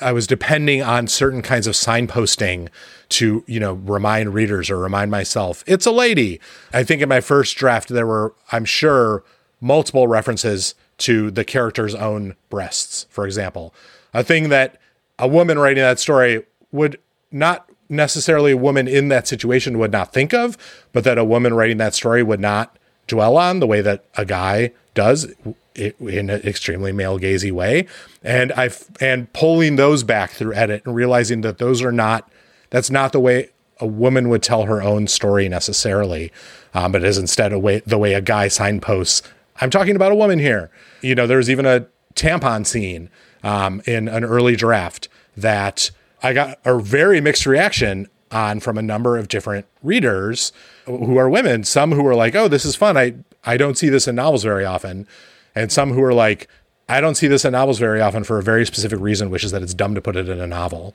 I 0.00 0.12
was 0.12 0.26
depending 0.26 0.82
on 0.82 1.06
certain 1.06 1.40
kinds 1.40 1.66
of 1.66 1.74
signposting 1.74 2.68
to, 3.10 3.44
you 3.46 3.60
know, 3.60 3.74
remind 3.74 4.34
readers 4.34 4.68
or 4.68 4.78
remind 4.78 5.10
myself, 5.10 5.62
it's 5.66 5.86
a 5.86 5.92
lady. 5.92 6.40
I 6.72 6.82
think 6.82 7.00
in 7.00 7.08
my 7.08 7.20
first 7.20 7.56
draft, 7.56 7.88
there 7.88 8.06
were, 8.06 8.34
I'm 8.50 8.64
sure, 8.64 9.22
multiple 9.60 10.08
references 10.08 10.74
to 10.98 11.30
the 11.30 11.44
character's 11.44 11.94
own 11.94 12.34
breasts, 12.50 13.06
for 13.10 13.24
example. 13.24 13.72
A 14.12 14.24
thing 14.24 14.48
that 14.48 14.80
a 15.18 15.28
woman 15.28 15.58
writing 15.58 15.82
that 15.82 16.00
story 16.00 16.44
would 16.72 16.98
not 17.30 17.68
necessarily 17.94 18.52
a 18.52 18.56
woman 18.56 18.88
in 18.88 19.08
that 19.08 19.26
situation 19.26 19.78
would 19.78 19.92
not 19.92 20.12
think 20.12 20.32
of, 20.32 20.56
but 20.92 21.04
that 21.04 21.18
a 21.18 21.24
woman 21.24 21.54
writing 21.54 21.78
that 21.78 21.94
story 21.94 22.22
would 22.22 22.40
not 22.40 22.76
dwell 23.06 23.36
on 23.36 23.60
the 23.60 23.66
way 23.66 23.80
that 23.80 24.04
a 24.16 24.24
guy 24.24 24.72
does 24.94 25.32
in 25.74 26.30
an 26.30 26.40
extremely 26.42 26.92
male 26.92 27.18
gazy 27.18 27.50
way. 27.50 27.86
And 28.22 28.52
I 28.52 28.70
and 29.00 29.32
pulling 29.32 29.76
those 29.76 30.02
back 30.02 30.30
through 30.30 30.54
edit 30.54 30.82
and 30.84 30.94
realizing 30.94 31.40
that 31.42 31.58
those 31.58 31.82
are 31.82 31.92
not 31.92 32.30
that's 32.70 32.90
not 32.90 33.12
the 33.12 33.20
way 33.20 33.50
a 33.80 33.86
woman 33.86 34.28
would 34.28 34.42
tell 34.42 34.64
her 34.64 34.80
own 34.80 35.08
story 35.08 35.48
necessarily, 35.48 36.32
um, 36.74 36.92
but 36.92 37.04
is 37.04 37.18
instead 37.18 37.52
a 37.52 37.58
way 37.58 37.82
the 37.84 37.98
way 37.98 38.14
a 38.14 38.20
guy 38.20 38.48
signposts. 38.48 39.22
I'm 39.60 39.70
talking 39.70 39.96
about 39.96 40.12
a 40.12 40.16
woman 40.16 40.38
here. 40.38 40.70
You 41.00 41.14
know, 41.14 41.26
there's 41.26 41.50
even 41.50 41.66
a 41.66 41.86
tampon 42.14 42.66
scene 42.66 43.10
um, 43.42 43.82
in 43.86 44.08
an 44.08 44.24
early 44.24 44.56
draft 44.56 45.08
that 45.36 45.90
I 46.24 46.32
got 46.32 46.58
a 46.64 46.78
very 46.78 47.20
mixed 47.20 47.46
reaction 47.46 48.08
on 48.30 48.58
from 48.58 48.78
a 48.78 48.82
number 48.82 49.16
of 49.16 49.28
different 49.28 49.66
readers 49.82 50.52
who 50.86 51.18
are 51.18 51.28
women. 51.28 51.62
Some 51.64 51.92
who 51.92 52.04
are 52.06 52.14
like, 52.14 52.34
"Oh, 52.34 52.48
this 52.48 52.64
is 52.64 52.74
fun. 52.74 52.96
I 52.96 53.14
I 53.44 53.56
don't 53.56 53.76
see 53.76 53.90
this 53.90 54.08
in 54.08 54.16
novels 54.16 54.42
very 54.42 54.64
often," 54.64 55.06
and 55.54 55.70
some 55.70 55.92
who 55.92 56.02
are 56.02 56.14
like, 56.14 56.48
I 56.88 57.00
don't 57.00 57.14
see 57.14 57.26
this 57.26 57.44
in 57.44 57.52
novels 57.52 57.78
very 57.78 58.00
often 58.00 58.24
for 58.24 58.38
a 58.38 58.42
very 58.42 58.66
specific 58.66 59.00
reason, 59.00 59.30
which 59.30 59.44
is 59.44 59.52
that 59.52 59.62
it's 59.62 59.74
dumb 59.74 59.94
to 59.94 60.00
put 60.00 60.16
it 60.16 60.28
in 60.28 60.40
a 60.40 60.46
novel. 60.46 60.94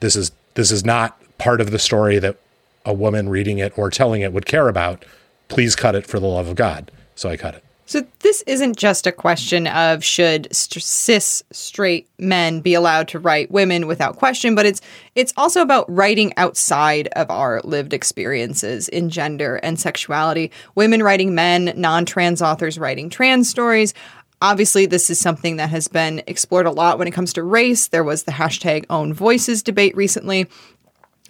This 0.00 0.16
is 0.16 0.32
this 0.54 0.70
is 0.70 0.84
not 0.84 1.18
part 1.38 1.60
of 1.60 1.70
the 1.70 1.78
story 1.78 2.18
that 2.18 2.36
a 2.84 2.92
woman 2.92 3.28
reading 3.28 3.58
it 3.58 3.76
or 3.76 3.90
telling 3.90 4.22
it 4.22 4.32
would 4.32 4.46
care 4.46 4.68
about. 4.68 5.04
Please 5.48 5.76
cut 5.76 5.94
it 5.94 6.06
for 6.06 6.18
the 6.18 6.26
love 6.26 6.48
of 6.48 6.54
God. 6.54 6.90
So 7.14 7.28
I 7.28 7.36
cut 7.36 7.54
it. 7.54 7.64
So 7.88 8.04
this 8.18 8.42
isn't 8.48 8.76
just 8.76 9.06
a 9.06 9.12
question 9.12 9.68
of 9.68 10.02
should 10.04 10.48
st- 10.54 10.82
cis 10.82 11.44
straight 11.52 12.08
men 12.18 12.60
be 12.60 12.74
allowed 12.74 13.06
to 13.08 13.20
write 13.20 13.52
women 13.52 13.86
without 13.86 14.16
question, 14.16 14.56
but 14.56 14.66
it's 14.66 14.80
it's 15.14 15.32
also 15.36 15.62
about 15.62 15.88
writing 15.88 16.32
outside 16.36 17.06
of 17.14 17.30
our 17.30 17.60
lived 17.62 17.92
experiences 17.92 18.88
in 18.88 19.08
gender 19.08 19.56
and 19.56 19.78
sexuality. 19.78 20.50
Women 20.74 21.00
writing 21.00 21.34
men, 21.34 21.72
non-trans 21.76 22.42
authors 22.42 22.76
writing 22.76 23.08
trans 23.08 23.48
stories. 23.48 23.94
Obviously, 24.42 24.84
this 24.84 25.08
is 25.08 25.18
something 25.18 25.56
that 25.56 25.70
has 25.70 25.88
been 25.88 26.22
explored 26.26 26.66
a 26.66 26.70
lot 26.70 26.98
when 26.98 27.08
it 27.08 27.12
comes 27.12 27.32
to 27.34 27.42
race. 27.42 27.88
There 27.88 28.04
was 28.04 28.24
the 28.24 28.32
hashtag 28.32 28.84
own 28.90 29.14
voices 29.14 29.62
debate 29.62 29.96
recently. 29.96 30.46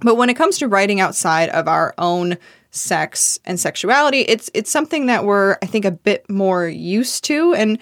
But 0.01 0.17
when 0.17 0.29
it 0.29 0.35
comes 0.35 0.59
to 0.59 0.69
writing 0.69 1.01
outside 1.01 1.49
of 1.51 1.69
our 1.69 1.95
own 1.99 2.37
sex 2.71 3.39
and 3.45 3.59
sexuality, 3.59 4.21
it's 4.21 4.51
it's 4.53 4.71
something 4.71 5.07
that 5.07 5.25
we're 5.25 5.57
I 5.63 5.67
think 5.67 5.85
a 5.85 5.91
bit 5.91 6.29
more 6.29 6.69
used 6.69 7.25
to 7.25 7.55
and 7.55 7.79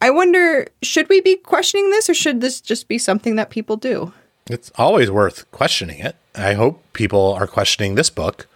I 0.00 0.10
wonder 0.10 0.66
should 0.82 1.08
we 1.08 1.20
be 1.20 1.36
questioning 1.36 1.90
this 1.90 2.08
or 2.08 2.14
should 2.14 2.40
this 2.40 2.60
just 2.60 2.88
be 2.88 2.96
something 2.96 3.36
that 3.36 3.50
people 3.50 3.76
do? 3.76 4.12
It's 4.48 4.72
always 4.76 5.10
worth 5.10 5.50
questioning 5.50 6.00
it. 6.00 6.16
I 6.34 6.54
hope 6.54 6.82
people 6.92 7.34
are 7.34 7.46
questioning 7.46 7.94
this 7.94 8.08
book 8.08 8.46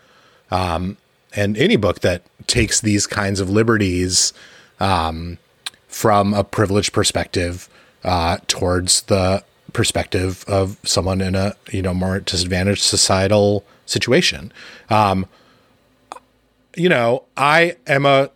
um, 0.51 0.97
and 1.35 1.57
any 1.57 1.77
book 1.77 2.01
that 2.01 2.23
takes 2.47 2.81
these 2.81 3.07
kinds 3.07 3.40
of 3.40 3.51
liberties 3.51 4.33
um, 4.81 5.38
from 5.87 6.33
a 6.33 6.45
privileged 6.45 6.93
perspective 6.93 7.69
uh, 8.03 8.38
towards 8.47 9.03
the 9.03 9.45
perspective 9.75 10.45
of 10.49 10.79
someone 10.85 11.21
in 11.21 11.35
a 11.35 11.55
you 11.71 11.83
know 11.83 11.93
more 11.93 12.21
disadvantaged 12.21 12.81
societal 12.81 13.63
situation. 13.85 14.51
Um, 14.89 15.27
you 16.75 16.89
know, 16.89 17.25
I 17.37 17.77
am 17.87 18.07
a, 18.07 18.31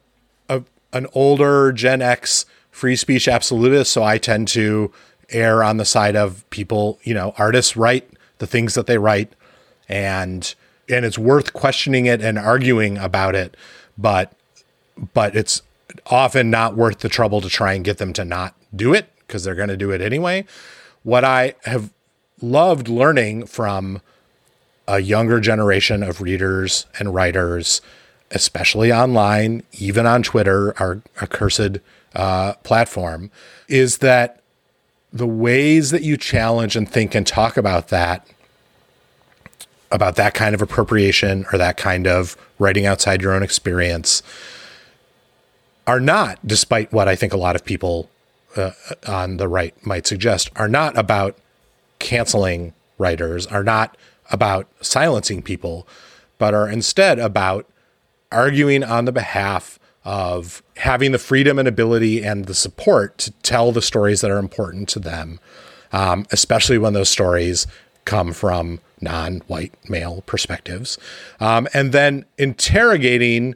a 0.50 0.62
an 0.92 1.06
older 1.14 1.72
Gen 1.72 2.02
X 2.02 2.44
free 2.70 2.96
speech 2.96 3.26
absolutist, 3.26 3.90
so 3.90 4.02
I 4.02 4.18
tend 4.18 4.48
to 4.48 4.92
err 5.30 5.64
on 5.64 5.78
the 5.78 5.86
side 5.86 6.16
of 6.16 6.48
people. 6.50 6.98
You 7.02 7.14
know, 7.14 7.34
artists 7.38 7.76
write 7.76 8.10
the 8.38 8.46
things 8.46 8.74
that 8.74 8.86
they 8.86 8.98
write, 8.98 9.32
and 9.88 10.54
and 10.90 11.06
it's 11.06 11.18
worth 11.18 11.54
questioning 11.54 12.04
it 12.04 12.20
and 12.20 12.38
arguing 12.38 12.98
about 12.98 13.34
it, 13.34 13.56
but 13.96 14.32
but 15.14 15.34
it's 15.34 15.62
often 16.06 16.50
not 16.50 16.76
worth 16.76 16.98
the 16.98 17.08
trouble 17.08 17.40
to 17.40 17.48
try 17.48 17.72
and 17.72 17.84
get 17.84 17.98
them 17.98 18.12
to 18.12 18.24
not 18.24 18.54
do 18.74 18.92
it 18.92 19.08
because 19.26 19.44
they're 19.44 19.54
going 19.54 19.68
to 19.68 19.76
do 19.76 19.90
it 19.90 20.00
anyway. 20.00 20.44
What 21.02 21.24
I 21.24 21.54
have 21.64 21.92
loved 22.40 22.88
learning 22.88 23.46
from 23.46 24.00
a 24.86 25.00
younger 25.00 25.40
generation 25.40 26.02
of 26.02 26.20
readers 26.20 26.86
and 26.98 27.14
writers 27.14 27.80
especially 28.30 28.92
online, 28.92 29.62
even 29.72 30.06
on 30.06 30.22
Twitter, 30.22 30.74
our 30.78 31.00
accursed 31.20 31.78
uh, 32.14 32.54
platform, 32.62 33.30
is 33.68 33.98
that 33.98 34.42
the 35.12 35.26
ways 35.26 35.90
that 35.90 36.02
you 36.02 36.16
challenge 36.16 36.76
and 36.76 36.88
think 36.88 37.14
and 37.14 37.26
talk 37.26 37.56
about 37.56 37.88
that, 37.88 38.26
about 39.90 40.16
that 40.16 40.34
kind 40.34 40.54
of 40.54 40.60
appropriation 40.60 41.46
or 41.52 41.58
that 41.58 41.76
kind 41.76 42.06
of 42.06 42.36
writing 42.58 42.84
outside 42.84 43.22
your 43.22 43.32
own 43.32 43.42
experience, 43.42 44.22
are 45.86 46.00
not, 46.00 46.38
despite 46.46 46.92
what 46.92 47.08
I 47.08 47.16
think 47.16 47.32
a 47.32 47.38
lot 47.38 47.56
of 47.56 47.64
people 47.64 48.10
uh, 48.56 48.70
on 49.06 49.36
the 49.36 49.48
right 49.48 49.74
might 49.86 50.06
suggest, 50.06 50.50
are 50.56 50.68
not 50.68 50.96
about 50.96 51.36
canceling 51.98 52.72
writers, 52.98 53.46
are 53.46 53.64
not 53.64 53.96
about 54.30 54.68
silencing 54.80 55.42
people, 55.42 55.86
but 56.38 56.54
are 56.54 56.68
instead 56.68 57.18
about 57.18 57.66
arguing 58.30 58.84
on 58.84 59.04
the 59.04 59.12
behalf 59.12 59.78
of 60.04 60.62
having 60.76 61.12
the 61.12 61.18
freedom 61.18 61.58
and 61.58 61.68
ability 61.68 62.24
and 62.24 62.46
the 62.46 62.54
support 62.54 63.18
to 63.18 63.30
tell 63.42 63.72
the 63.72 63.82
stories 63.82 64.20
that 64.20 64.30
are 64.30 64.38
important 64.38 64.88
to 64.88 64.98
them, 64.98 65.40
um, 65.92 66.24
especially 66.30 66.78
when 66.78 66.92
those 66.92 67.08
stories 67.08 67.66
come 68.04 68.32
from 68.32 68.80
non 69.00 69.38
white 69.48 69.74
male 69.88 70.22
perspectives. 70.26 70.98
Um, 71.40 71.68
and 71.74 71.92
then 71.92 72.24
interrogating 72.38 73.54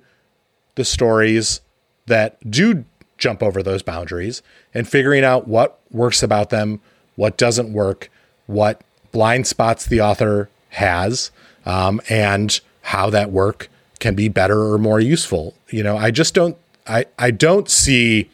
the 0.74 0.85
stories 0.85 1.61
that 2.07 2.38
do 2.50 2.85
jump 3.22 3.42
over 3.42 3.62
those 3.62 3.82
boundaries 3.82 4.42
and 4.74 4.88
figuring 4.88 5.24
out 5.24 5.46
what 5.46 5.78
works 5.90 6.22
about 6.22 6.50
them, 6.50 6.80
what 7.14 7.38
doesn't 7.38 7.72
work, 7.72 8.11
what 8.46 8.82
blind 9.12 9.46
spots 9.46 9.87
the 9.87 10.00
author 10.00 10.50
has, 10.70 11.30
um, 11.64 12.00
and 12.11 12.61
how 12.82 13.08
that 13.08 13.30
work 13.30 13.70
can 14.00 14.16
be 14.16 14.28
better 14.28 14.72
or 14.72 14.78
more 14.78 14.98
useful. 14.98 15.54
You 15.70 15.85
know, 15.85 15.96
I 15.96 16.11
just 16.11 16.35
don't 16.35 16.56
I 16.87 17.06
I 17.18 17.30
don't 17.30 17.70
see 17.70 18.28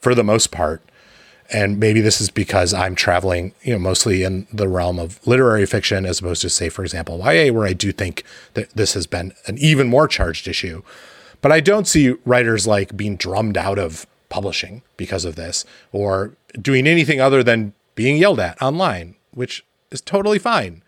for 0.00 0.14
the 0.14 0.22
most 0.22 0.52
part 0.52 0.80
and 1.52 1.80
maybe 1.80 2.00
this 2.00 2.20
is 2.20 2.30
because 2.30 2.72
I'm 2.72 2.94
traveling, 2.94 3.52
you 3.62 3.72
know, 3.72 3.80
mostly 3.80 4.22
in 4.22 4.46
the 4.52 4.68
realm 4.68 5.00
of 5.00 5.26
literary 5.26 5.66
fiction 5.66 6.06
as 6.06 6.20
opposed 6.20 6.42
to 6.42 6.48
say 6.48 6.68
for 6.68 6.84
example 6.84 7.18
YA 7.18 7.52
where 7.52 7.66
I 7.66 7.72
do 7.72 7.90
think 7.90 8.22
that 8.54 8.70
this 8.70 8.94
has 8.94 9.08
been 9.08 9.32
an 9.46 9.58
even 9.58 9.88
more 9.88 10.06
charged 10.06 10.46
issue. 10.46 10.82
But 11.42 11.50
I 11.50 11.60
don't 11.60 11.88
see 11.88 12.14
writers 12.24 12.66
like 12.66 12.96
being 12.96 13.16
drummed 13.16 13.56
out 13.56 13.78
of 13.78 14.06
publishing 14.30 14.82
because 14.96 15.26
of 15.26 15.36
this 15.36 15.66
or 15.92 16.34
doing 16.60 16.86
anything 16.86 17.20
other 17.20 17.42
than 17.42 17.74
being 17.94 18.16
yelled 18.16 18.40
at 18.40 18.60
online, 18.62 19.16
which 19.32 19.64
is 19.90 20.00
totally 20.00 20.38
fine. 20.38 20.82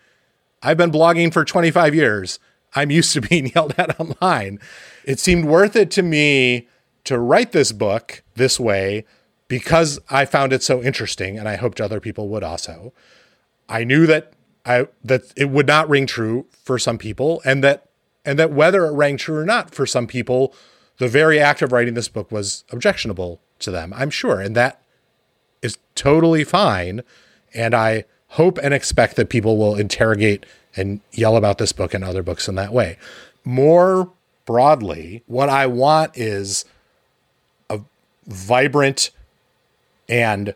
I've 0.62 0.78
been 0.78 0.90
blogging 0.90 1.30
for 1.32 1.44
25 1.44 1.94
years. 1.94 2.38
I'm 2.74 2.90
used 2.90 3.12
to 3.12 3.20
being 3.28 3.52
yelled 3.54 3.74
at 3.76 4.00
online. 4.00 4.58
It 5.04 5.20
seemed 5.20 5.44
worth 5.44 5.76
it 5.76 5.90
to 5.92 6.02
me 6.02 6.68
to 7.04 7.18
write 7.18 7.52
this 7.52 7.72
book 7.72 8.22
this 8.34 8.58
way 8.58 9.04
because 9.48 9.98
I 10.08 10.24
found 10.24 10.52
it 10.52 10.62
so 10.62 10.82
interesting 10.82 11.38
and 11.38 11.48
I 11.48 11.56
hoped 11.56 11.80
other 11.80 12.00
people 12.00 12.28
would 12.28 12.42
also. 12.42 12.92
I 13.68 13.84
knew 13.84 14.06
that 14.06 14.32
I 14.64 14.86
that 15.04 15.32
it 15.36 15.50
would 15.50 15.66
not 15.66 15.88
ring 15.88 16.06
true 16.06 16.46
for 16.64 16.78
some 16.78 16.96
people 16.96 17.42
and 17.44 17.62
that 17.64 17.88
and 18.24 18.38
that 18.38 18.52
whether 18.52 18.86
it 18.86 18.92
rang 18.92 19.16
true 19.16 19.36
or 19.36 19.44
not 19.44 19.74
for 19.74 19.86
some 19.86 20.06
people, 20.06 20.54
the 21.02 21.08
very 21.08 21.40
act 21.40 21.62
of 21.62 21.72
writing 21.72 21.94
this 21.94 22.06
book 22.06 22.30
was 22.30 22.62
objectionable 22.70 23.40
to 23.58 23.72
them, 23.72 23.92
I'm 23.96 24.08
sure. 24.08 24.40
And 24.40 24.54
that 24.54 24.80
is 25.60 25.76
totally 25.96 26.44
fine. 26.44 27.02
And 27.52 27.74
I 27.74 28.04
hope 28.28 28.56
and 28.62 28.72
expect 28.72 29.16
that 29.16 29.28
people 29.28 29.56
will 29.58 29.74
interrogate 29.74 30.46
and 30.76 31.00
yell 31.10 31.36
about 31.36 31.58
this 31.58 31.72
book 31.72 31.92
and 31.92 32.04
other 32.04 32.22
books 32.22 32.46
in 32.46 32.54
that 32.54 32.72
way. 32.72 32.98
More 33.44 34.12
broadly, 34.46 35.24
what 35.26 35.48
I 35.48 35.66
want 35.66 36.16
is 36.16 36.66
a 37.68 37.80
vibrant 38.28 39.10
and 40.08 40.54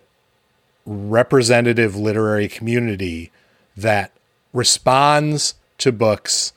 representative 0.86 1.96
literary 1.96 2.46
community 2.46 3.32
that 3.76 4.12
responds 4.52 5.56
to 5.78 5.90
books 5.90 6.52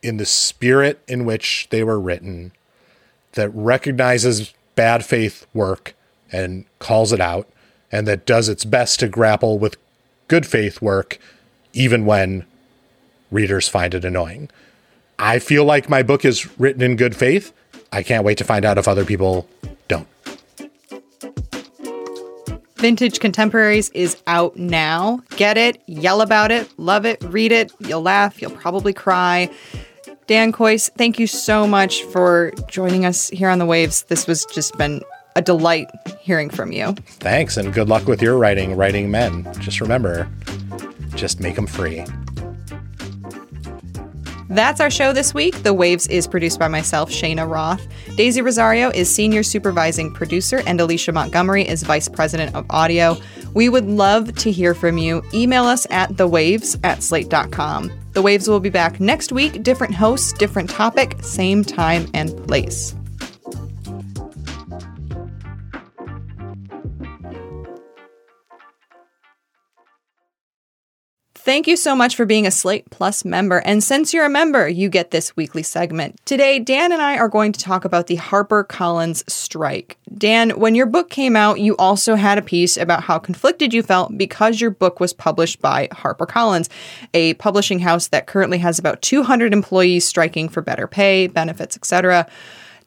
in 0.00 0.18
the 0.18 0.26
spirit 0.26 1.00
in 1.08 1.24
which 1.24 1.66
they 1.70 1.82
were 1.82 1.98
written, 1.98 2.52
that 3.32 3.50
recognizes 3.50 4.52
bad 4.74 5.04
faith 5.04 5.46
work 5.52 5.94
and 6.30 6.64
calls 6.78 7.12
it 7.12 7.20
out, 7.20 7.48
and 7.90 8.06
that 8.08 8.26
does 8.26 8.48
its 8.48 8.64
best 8.64 9.00
to 9.00 9.08
grapple 9.08 9.58
with 9.58 9.76
good 10.28 10.46
faith 10.46 10.80
work, 10.80 11.18
even 11.72 12.06
when 12.06 12.46
readers 13.30 13.68
find 13.68 13.94
it 13.94 14.04
annoying. 14.04 14.50
I 15.18 15.38
feel 15.38 15.64
like 15.64 15.88
my 15.88 16.02
book 16.02 16.24
is 16.24 16.58
written 16.58 16.82
in 16.82 16.96
good 16.96 17.14
faith. 17.14 17.52
I 17.92 18.02
can't 18.02 18.24
wait 18.24 18.38
to 18.38 18.44
find 18.44 18.64
out 18.64 18.78
if 18.78 18.88
other 18.88 19.04
people 19.04 19.46
don't. 19.88 20.08
Vintage 22.76 23.20
Contemporaries 23.20 23.90
is 23.90 24.20
out 24.26 24.56
now. 24.56 25.20
Get 25.36 25.56
it, 25.56 25.80
yell 25.86 26.20
about 26.20 26.50
it, 26.50 26.68
love 26.78 27.06
it, 27.06 27.22
read 27.22 27.52
it. 27.52 27.70
You'll 27.78 28.02
laugh, 28.02 28.42
you'll 28.42 28.50
probably 28.50 28.92
cry. 28.92 29.48
Dan 30.32 30.50
Kois, 30.50 30.88
thank 30.96 31.18
you 31.18 31.26
so 31.26 31.66
much 31.66 32.04
for 32.04 32.52
joining 32.66 33.04
us 33.04 33.28
here 33.28 33.50
on 33.50 33.58
the 33.58 33.66
waves. 33.66 34.04
This 34.04 34.26
was 34.26 34.46
just 34.46 34.74
been 34.78 35.02
a 35.36 35.42
delight 35.42 35.90
hearing 36.20 36.48
from 36.48 36.72
you. 36.72 36.94
Thanks, 37.20 37.58
and 37.58 37.70
good 37.74 37.90
luck 37.90 38.06
with 38.06 38.22
your 38.22 38.38
writing, 38.38 38.74
writing 38.74 39.10
men. 39.10 39.46
Just 39.58 39.82
remember, 39.82 40.26
just 41.16 41.38
make 41.38 41.54
them 41.54 41.66
free. 41.66 42.06
That's 44.48 44.80
our 44.80 44.88
show 44.88 45.12
this 45.12 45.34
week. 45.34 45.64
The 45.64 45.74
Waves 45.74 46.06
is 46.06 46.26
produced 46.26 46.58
by 46.58 46.68
myself, 46.68 47.10
Shayna 47.10 47.46
Roth. 47.46 47.86
Daisy 48.16 48.40
Rosario 48.40 48.88
is 48.88 49.14
senior 49.14 49.42
supervising 49.42 50.14
producer, 50.14 50.62
and 50.66 50.80
Alicia 50.80 51.12
Montgomery 51.12 51.68
is 51.68 51.82
vice 51.82 52.08
president 52.08 52.54
of 52.54 52.64
audio. 52.70 53.18
We 53.52 53.68
would 53.68 53.84
love 53.84 54.34
to 54.36 54.50
hear 54.50 54.74
from 54.74 54.96
you. 54.96 55.22
Email 55.34 55.64
us 55.64 55.86
at 55.90 56.08
thewaves 56.12 56.80
at 56.82 57.02
slate.com. 57.02 57.92
The 58.12 58.20
Waves 58.20 58.48
will 58.48 58.60
be 58.60 58.68
back 58.68 59.00
next 59.00 59.32
week. 59.32 59.62
Different 59.62 59.94
hosts, 59.94 60.32
different 60.34 60.68
topic, 60.68 61.16
same 61.22 61.64
time 61.64 62.08
and 62.12 62.46
place. 62.46 62.94
Thank 71.44 71.66
you 71.66 71.76
so 71.76 71.96
much 71.96 72.14
for 72.14 72.24
being 72.24 72.46
a 72.46 72.52
Slate 72.52 72.88
Plus 72.90 73.24
member. 73.24 73.58
And 73.64 73.82
since 73.82 74.14
you're 74.14 74.24
a 74.24 74.30
member, 74.30 74.68
you 74.68 74.88
get 74.88 75.10
this 75.10 75.34
weekly 75.34 75.64
segment. 75.64 76.24
Today, 76.24 76.60
Dan 76.60 76.92
and 76.92 77.02
I 77.02 77.18
are 77.18 77.28
going 77.28 77.50
to 77.50 77.58
talk 77.58 77.84
about 77.84 78.06
the 78.06 78.16
HarperCollins 78.16 79.28
strike. 79.28 79.98
Dan, 80.16 80.50
when 80.50 80.76
your 80.76 80.86
book 80.86 81.10
came 81.10 81.34
out, 81.34 81.58
you 81.58 81.76
also 81.78 82.14
had 82.14 82.38
a 82.38 82.42
piece 82.42 82.76
about 82.76 83.02
how 83.02 83.18
conflicted 83.18 83.74
you 83.74 83.82
felt 83.82 84.16
because 84.16 84.60
your 84.60 84.70
book 84.70 85.00
was 85.00 85.12
published 85.12 85.60
by 85.60 85.88
HarperCollins, 85.88 86.68
a 87.12 87.34
publishing 87.34 87.80
house 87.80 88.06
that 88.06 88.28
currently 88.28 88.58
has 88.58 88.78
about 88.78 89.02
200 89.02 89.52
employees 89.52 90.06
striking 90.06 90.48
for 90.48 90.62
better 90.62 90.86
pay, 90.86 91.26
benefits, 91.26 91.76
etc. 91.76 92.24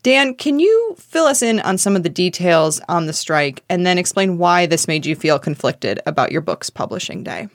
Dan, 0.01 0.33
can 0.33 0.59
you 0.59 0.95
fill 0.97 1.25
us 1.25 1.41
in 1.41 1.59
on 1.59 1.77
some 1.77 1.97
of 1.97 2.03
the 2.03 2.09
details 2.09 2.79
on 2.87 3.05
the 3.05 3.11
strike 3.11 3.65
and 3.67 3.85
then 3.85 3.97
explain 3.97 4.37
why 4.37 4.65
this 4.65 4.87
made 4.87 5.05
you 5.05 5.13
feel 5.13 5.39
conflicted 5.39 5.99
about 6.05 6.31
your 6.31 6.39
book's 6.39 6.69
publishing 6.69 7.21
day? 7.21 7.49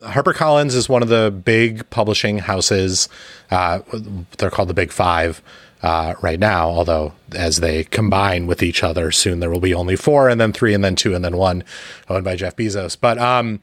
HarperCollins 0.00 0.74
is 0.74 0.88
one 0.88 1.02
of 1.02 1.08
the 1.08 1.30
big 1.30 1.88
publishing 1.90 2.38
houses. 2.38 3.08
Uh, 3.50 3.80
they're 4.38 4.50
called 4.50 4.68
the 4.68 4.74
Big 4.74 4.92
Five 4.92 5.42
uh, 5.82 6.14
right 6.22 6.38
now, 6.38 6.68
although 6.68 7.12
as 7.34 7.60
they 7.60 7.84
combine 7.84 8.46
with 8.46 8.62
each 8.62 8.82
other, 8.82 9.10
soon 9.10 9.40
there 9.40 9.50
will 9.50 9.60
be 9.60 9.74
only 9.74 9.96
four, 9.96 10.28
and 10.28 10.40
then 10.40 10.52
three, 10.52 10.72
and 10.72 10.82
then 10.82 10.96
two, 10.96 11.14
and 11.14 11.24
then 11.24 11.36
one, 11.36 11.64
owned 12.08 12.24
by 12.24 12.34
Jeff 12.34 12.56
Bezos. 12.56 12.96
But 12.98 13.18
um, 13.18 13.60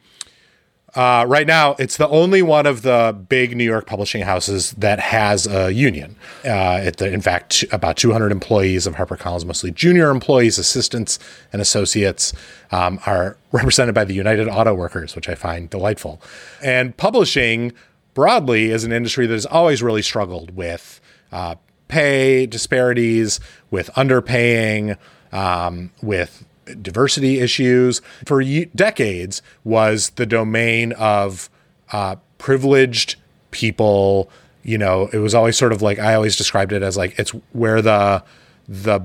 uh, 0.98 1.26
right 1.28 1.46
now, 1.46 1.76
it's 1.78 1.98
the 1.98 2.08
only 2.08 2.42
one 2.42 2.66
of 2.66 2.82
the 2.82 3.16
big 3.30 3.56
New 3.56 3.64
York 3.64 3.86
publishing 3.86 4.24
houses 4.24 4.72
that 4.72 5.00
has 5.00 5.46
a 5.46 5.72
union. 5.72 6.16
Uh, 6.44 6.82
it, 6.84 7.00
in 7.00 7.22
fact, 7.22 7.64
about 7.72 7.98
200 7.98 8.32
employees 8.32 8.88
of 8.88 8.96
HarperCollins, 8.96 9.46
mostly 9.46 9.70
junior 9.70 10.10
employees, 10.10 10.58
assistants, 10.58 11.20
and 11.54 11.62
associates, 11.62 12.34
um, 12.72 13.00
are 13.06 13.38
represented 13.52 13.94
by 13.94 14.06
the 14.06 14.16
United 14.16 14.48
Auto 14.48 14.74
Workers, 14.74 15.16
which 15.16 15.30
I 15.30 15.36
find 15.36 15.70
delightful. 15.70 16.20
And 16.64 16.98
publishing 16.98 17.74
broadly 18.16 18.72
is 18.72 18.84
an 18.84 18.92
industry 18.92 19.28
that 19.28 19.34
has 19.36 19.46
always 19.46 19.84
really 19.84 20.02
struggled 20.02 20.56
with 20.56 21.00
uh, 21.32 21.58
pay 21.90 22.48
disparities, 22.48 23.40
with 23.70 23.92
underpaying, 23.94 24.98
um, 25.32 25.92
with 26.02 26.44
diversity 26.82 27.40
issues 27.40 28.02
for 28.26 28.44
decades 28.76 29.42
was 29.64 30.12
the 30.12 30.26
domain 30.26 30.94
of 30.94 31.50
uh, 31.92 32.16
privileged 32.38 33.16
people. 33.52 34.30
You 34.64 34.78
know, 34.78 35.10
it 35.14 35.20
was 35.20 35.34
always 35.34 35.58
sort 35.58 35.72
of 35.72 35.82
like 35.82 36.00
I 36.00 36.14
always 36.14 36.36
described 36.36 36.74
it 36.74 36.84
as 36.84 36.98
like 36.98 37.18
it's 37.20 37.32
where 37.54 37.82
the 37.82 38.24
the 38.68 39.00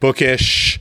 bookish, 0.00 0.78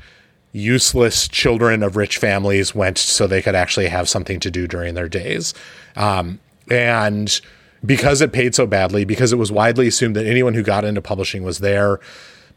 useless 0.51 1.27
children 1.27 1.83
of 1.83 1.95
rich 1.95 2.17
families 2.17 2.75
went 2.75 2.97
so 2.97 3.27
they 3.27 3.41
could 3.41 3.55
actually 3.55 3.87
have 3.87 4.09
something 4.09 4.39
to 4.41 4.51
do 4.51 4.67
during 4.67 4.93
their 4.93 5.09
days. 5.09 5.53
Um, 5.95 6.39
and 6.69 7.39
because 7.85 8.21
it 8.21 8.33
paid 8.33 8.55
so 8.55 8.65
badly, 8.65 9.05
because 9.05 9.31
it 9.31 9.37
was 9.37 9.51
widely 9.51 9.87
assumed 9.87 10.15
that 10.15 10.25
anyone 10.25 10.53
who 10.53 10.63
got 10.63 10.83
into 10.83 11.01
publishing 11.01 11.43
was 11.43 11.59
there 11.59 11.99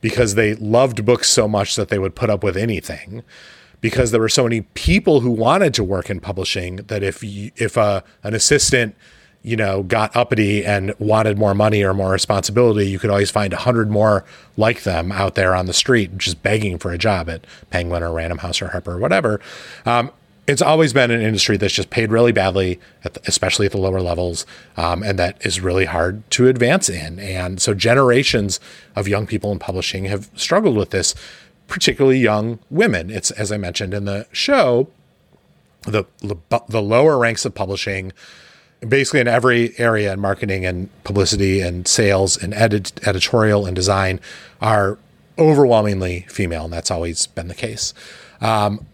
because 0.01 0.35
they 0.35 0.55
loved 0.55 1.05
books 1.05 1.29
so 1.29 1.49
much 1.49 1.77
that 1.77 1.89
they 1.89 1.99
would 1.99 2.15
put 2.15 2.31
up 2.31 2.43
with 2.43 2.57
anything 2.57 3.23
because 3.81 4.11
there 4.11 4.21
were 4.21 4.29
so 4.29 4.43
many 4.45 4.63
people 4.75 5.21
who 5.21 5.31
wanted 5.31 5.75
to 5.75 5.85
work 5.85 6.11
in 6.11 6.21
publishing 6.21 6.77
that 6.77 7.03
if 7.03 7.23
you, 7.23 7.51
if 7.57 7.79
uh, 7.79 8.03
an 8.23 8.35
assistant 8.35 8.95
you 9.43 9.57
know 9.57 9.85
got 9.85 10.15
uppity 10.17 10.65
and 10.65 10.93
wanted 10.99 11.39
more 11.39 11.55
money 11.55 11.83
or 11.85 11.95
more 11.95 12.11
responsibility 12.11 12.89
you 12.89 12.99
could 12.99 13.09
always 13.09 13.31
find 13.31 13.53
a 13.53 13.57
hundred 13.57 13.89
more 13.89 14.25
like 14.57 14.83
them 14.83 15.13
out 15.13 15.37
there 15.37 15.55
on 15.55 15.67
the 15.67 15.73
street 15.73 16.19
just 16.19 16.43
begging 16.43 16.77
for 16.77 16.93
a 16.93 16.99
job 16.99 17.29
at 17.29 17.47
penguin 17.71 18.03
or 18.03 18.13
random 18.13 18.39
house 18.39 18.61
or 18.61 18.69
harper 18.69 18.95
or 18.95 18.99
whatever 18.99 19.41
um, 19.87 20.11
it's 20.49 20.63
always 20.63 20.95
been 20.95 21.11
an 21.11 21.21
industry 21.21 21.59
that's 21.59 21.75
just 21.75 21.91
paid 21.91 22.11
really 22.11 22.33
badly, 22.33 22.81
at 23.05 23.13
the, 23.13 23.21
especially 23.27 23.67
at 23.67 23.73
the 23.73 23.79
lower 23.79 24.01
levels, 24.01 24.47
um, 24.79 25.03
and 25.03 25.19
that 25.19 25.37
is 25.45 25.61
really 25.61 25.85
hard 25.85 26.29
to 26.31 26.49
advance 26.49 26.89
in. 26.89 27.19
And 27.19 27.61
so 27.61 27.75
generations 27.75 28.59
of 28.97 29.07
young 29.07 29.27
people 29.27 29.53
in 29.53 29.59
publishing 29.59 30.07
have 30.07 30.31
struggled 30.35 30.75
with 30.75 30.89
this 30.89 31.15
particularly 31.69 32.19
young 32.19 32.59
women. 32.71 33.11
It's 33.11 33.31
as 33.31 33.53
I 33.53 33.57
mentioned 33.57 33.95
in 33.95 34.05
the 34.05 34.27
show, 34.33 34.89
the 35.83 36.05
the 36.19 36.83
lower 36.83 37.17
ranks 37.17 37.45
of 37.45 37.55
publishing, 37.55 38.13
basically 38.87 39.21
in 39.21 39.29
every 39.29 39.79
area 39.79 40.13
in 40.13 40.21
marketing 40.21 40.67
and 40.67 40.89
publicity 41.05 41.61
and 41.61 41.87
sales 41.87 42.37
and 42.37 42.53
edit, 42.55 42.93
editorial 43.07 43.65
and 43.67 43.77
design, 43.77 44.21
are 44.61 44.99
overwhelmingly 45.39 46.27
female, 46.29 46.65
and 46.65 46.73
that's 46.73 46.91
always 46.91 47.27
been 47.29 47.49
the 47.49 47.55
case. 47.55 47.95
Um, 48.41 48.87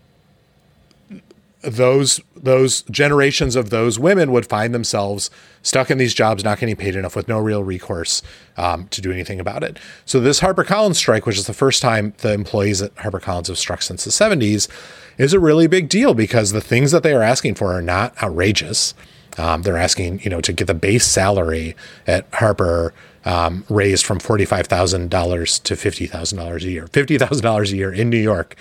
those 1.65 2.21
those 2.37 2.83
generations 2.83 3.57
of 3.57 3.71
those 3.71 3.99
women 3.99 4.31
would 4.33 4.47
find 4.47 4.75
themselves 4.75 5.31
stuck 5.63 5.91
in 5.91 5.99
these 5.99 6.15
jobs, 6.15 6.45
not 6.45 6.59
getting 6.59 6.77
paid 6.77 6.95
enough, 6.95 7.17
with 7.17 7.27
no 7.27 7.39
real 7.39 7.65
recourse 7.65 8.23
um, 8.57 8.87
to 8.89 9.01
do 9.01 9.11
anything 9.11 9.41
about 9.41 9.63
it. 9.63 9.79
So 10.05 10.21
this 10.21 10.41
HarperCollins 10.41 10.97
strike, 10.97 11.27
which 11.27 11.39
is 11.39 11.47
the 11.47 11.55
first 11.55 11.81
time 11.81 12.15
the 12.19 12.33
employees 12.33 12.83
at 12.83 12.95
HarperCollins 12.97 13.49
have 13.49 13.59
struck 13.59 13.83
since 13.83 14.05
the 14.05 14.11
70s, 14.11 14.69
is 15.17 15.33
a 15.33 15.41
really 15.41 15.67
big 15.67 15.89
deal 15.89 16.13
because 16.15 16.53
the 16.53 16.61
things 16.61 16.91
that 16.93 17.03
they 17.03 17.15
are 17.15 17.23
asking 17.23 17.55
for 17.55 17.73
are 17.73 17.83
not 17.83 18.21
outrageous. 18.23 18.95
Um, 19.39 19.63
they're 19.63 19.79
asking, 19.79 20.21
you 20.21 20.31
know, 20.31 20.41
to 20.43 20.53
get 20.53 20.67
the 20.67 20.75
base 20.75 21.07
salary 21.07 21.75
at 22.07 22.27
Harper 22.35 22.95
um, 23.25 23.65
raised 23.69 24.05
from 24.05 24.21
forty-five 24.21 24.67
thousand 24.67 25.11
dollars 25.11 25.59
to 25.61 25.77
fifty 25.77 26.07
thousand 26.07 26.39
dollars 26.39 26.65
a 26.65 26.71
year. 26.71 26.87
Fifty 26.89 27.17
thousand 27.19 27.43
dollars 27.43 27.73
a 27.73 27.77
year 27.77 27.93
in 27.93 28.11
New 28.11 28.19
York 28.19 28.55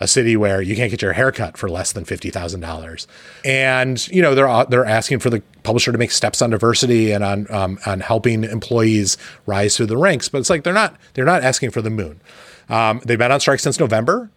a 0.00 0.08
city 0.08 0.36
where 0.36 0.60
you 0.60 0.74
can't 0.74 0.90
get 0.90 1.02
your 1.02 1.12
hair 1.12 1.30
cut 1.30 1.56
for 1.56 1.68
less 1.68 1.92
than 1.92 2.04
fifty 2.04 2.30
thousand 2.30 2.60
dollars, 2.60 3.06
and 3.44 4.06
you 4.08 4.20
know 4.20 4.34
they're 4.34 4.64
they're 4.66 4.84
asking 4.84 5.20
for 5.20 5.30
the 5.30 5.42
publisher 5.62 5.92
to 5.92 5.98
make 5.98 6.10
steps 6.10 6.42
on 6.42 6.50
diversity 6.50 7.12
and 7.12 7.22
on 7.22 7.46
um, 7.50 7.78
on 7.86 8.00
helping 8.00 8.44
employees 8.44 9.16
rise 9.46 9.76
through 9.76 9.86
the 9.86 9.96
ranks. 9.96 10.28
But 10.28 10.38
it's 10.38 10.50
like 10.50 10.64
they're 10.64 10.72
not 10.72 10.96
they're 11.14 11.24
not 11.24 11.42
asking 11.42 11.70
for 11.70 11.82
the 11.82 11.90
moon. 11.90 12.20
Um, 12.68 13.00
they've 13.04 13.18
been 13.18 13.32
on 13.32 13.40
strike 13.40 13.60
since 13.60 13.78
November. 13.78 14.30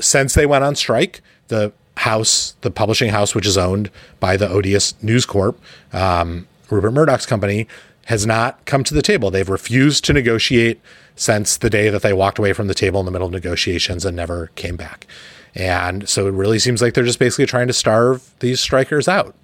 Since 0.00 0.34
they 0.34 0.46
went 0.46 0.64
on 0.64 0.74
strike, 0.74 1.22
the 1.48 1.72
house, 1.98 2.56
the 2.62 2.70
publishing 2.70 3.10
house, 3.10 3.34
which 3.34 3.46
is 3.46 3.56
owned 3.56 3.90
by 4.18 4.36
the 4.36 4.48
odious 4.48 5.00
News 5.02 5.24
Corp, 5.24 5.60
um, 5.92 6.48
Rupert 6.70 6.92
Murdoch's 6.92 7.26
company, 7.26 7.68
has 8.06 8.26
not 8.26 8.64
come 8.64 8.84
to 8.84 8.94
the 8.94 9.02
table. 9.02 9.30
They've 9.30 9.48
refused 9.48 10.04
to 10.04 10.12
negotiate 10.12 10.80
since 11.16 11.56
the 11.56 11.70
day 11.70 11.88
that 11.88 12.02
they 12.02 12.12
walked 12.12 12.38
away 12.38 12.52
from 12.52 12.66
the 12.66 12.74
table 12.74 13.00
in 13.00 13.06
the 13.06 13.12
middle 13.12 13.26
of 13.26 13.32
negotiations 13.32 14.04
and 14.04 14.16
never 14.16 14.48
came 14.56 14.76
back. 14.76 15.06
And 15.54 16.08
so 16.08 16.26
it 16.26 16.32
really 16.32 16.58
seems 16.58 16.82
like 16.82 16.94
they're 16.94 17.04
just 17.04 17.18
basically 17.18 17.46
trying 17.46 17.68
to 17.68 17.72
starve 17.72 18.34
these 18.40 18.60
strikers 18.60 19.06
out. 19.06 19.34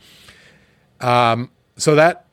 Um, 1.01 1.51
so 1.77 1.95
that 1.95 2.27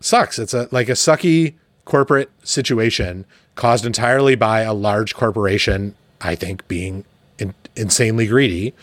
sucks. 0.00 0.38
It's 0.38 0.54
a 0.54 0.68
like 0.70 0.88
a 0.88 0.92
sucky 0.92 1.54
corporate 1.84 2.30
situation 2.42 3.24
caused 3.54 3.84
entirely 3.84 4.34
by 4.34 4.60
a 4.60 4.72
large 4.72 5.14
corporation, 5.14 5.94
I 6.20 6.34
think, 6.34 6.66
being 6.68 7.04
in, 7.38 7.54
insanely 7.76 8.26
greedy. 8.26 8.74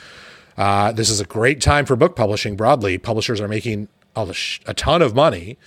Uh, 0.57 0.91
this 0.91 1.09
is 1.09 1.19
a 1.19 1.25
great 1.25 1.59
time 1.59 1.85
for 1.85 1.95
book 1.95 2.15
publishing 2.15 2.55
broadly. 2.55 2.97
Publishers 2.97 3.41
are 3.41 3.47
making 3.47 3.87
a, 4.15 4.35
a 4.65 4.73
ton 4.73 5.01
of 5.01 5.15
money. 5.15 5.57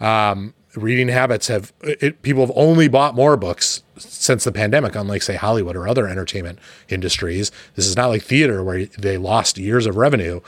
Um, 0.00 0.54
reading 0.76 1.08
habits 1.08 1.48
have 1.48 1.72
it, 1.82 2.22
people 2.22 2.44
have 2.44 2.56
only 2.56 2.88
bought 2.88 3.14
more 3.14 3.36
books 3.36 3.82
since 3.96 4.44
the 4.44 4.52
pandemic, 4.52 4.94
unlike 4.94 5.22
say 5.22 5.36
Hollywood 5.36 5.76
or 5.76 5.88
other 5.88 6.06
entertainment 6.06 6.58
industries. 6.88 7.50
This 7.74 7.86
is 7.86 7.96
not 7.96 8.08
like 8.08 8.22
theater 8.22 8.62
where 8.62 8.86
they 8.86 9.16
lost 9.16 9.58
years 9.58 9.86
of 9.86 9.96
revenue. 9.96 10.40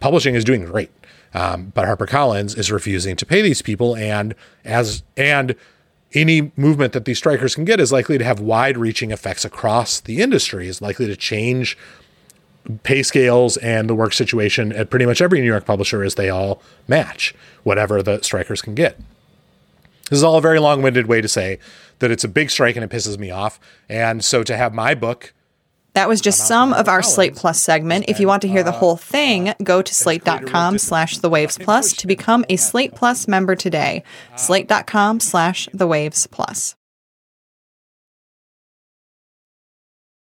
Publishing 0.00 0.34
is 0.34 0.44
doing 0.44 0.64
great, 0.64 0.90
um, 1.34 1.72
but 1.74 1.86
HarperCollins 1.86 2.56
is 2.56 2.70
refusing 2.70 3.16
to 3.16 3.26
pay 3.26 3.42
these 3.42 3.62
people, 3.62 3.96
and 3.96 4.34
as 4.64 5.02
and 5.16 5.54
any 6.12 6.52
movement 6.56 6.92
that 6.92 7.04
these 7.04 7.18
strikers 7.18 7.54
can 7.54 7.64
get 7.64 7.78
is 7.78 7.92
likely 7.92 8.18
to 8.18 8.24
have 8.24 8.40
wide-reaching 8.40 9.12
effects 9.12 9.44
across 9.44 10.00
the 10.00 10.20
industry. 10.20 10.68
Is 10.68 10.82
likely 10.82 11.06
to 11.06 11.16
change 11.16 11.76
pay 12.82 13.02
scales 13.02 13.56
and 13.58 13.88
the 13.88 13.94
work 13.94 14.12
situation 14.12 14.72
at 14.72 14.90
pretty 14.90 15.06
much 15.06 15.22
every 15.22 15.40
New 15.40 15.46
York 15.46 15.64
publisher 15.64 16.02
as 16.02 16.16
they 16.16 16.28
all 16.28 16.62
match 16.88 17.34
whatever 17.62 18.02
the 18.02 18.20
strikers 18.22 18.60
can 18.62 18.74
get. 18.74 18.98
This 20.10 20.18
is 20.18 20.22
all 20.22 20.36
a 20.36 20.40
very 20.40 20.58
long 20.58 20.82
winded 20.82 21.06
way 21.06 21.20
to 21.20 21.28
say 21.28 21.58
that 22.00 22.10
it's 22.10 22.24
a 22.24 22.28
big 22.28 22.50
strike 22.50 22.76
and 22.76 22.84
it 22.84 22.90
pisses 22.90 23.18
me 23.18 23.30
off. 23.30 23.58
And 23.88 24.22
so 24.22 24.42
to 24.42 24.56
have 24.56 24.74
my 24.74 24.94
book. 24.94 25.32
That 25.94 26.08
was 26.08 26.20
just 26.20 26.46
some 26.46 26.72
of 26.72 26.88
our 26.88 27.02
Slate 27.02 27.34
Plus 27.34 27.60
segment. 27.60 28.04
If 28.06 28.20
you 28.20 28.28
want 28.28 28.42
to 28.42 28.48
hear 28.48 28.62
the 28.62 28.70
whole 28.70 28.94
uh, 28.94 28.96
thing, 28.96 29.54
go 29.62 29.82
to 29.82 29.94
slate.com 29.94 30.78
slash 30.78 31.18
the 31.18 31.28
waves 31.28 31.58
plus 31.58 31.92
to 31.94 32.06
become 32.06 32.44
a 32.48 32.56
Slate 32.56 32.94
Plus 32.94 33.26
member 33.26 33.56
today. 33.56 34.04
Uh, 34.32 34.36
slate.com 34.36 35.18
slash 35.18 35.68
the 35.72 35.88
waves 35.88 36.28
plus. 36.28 36.76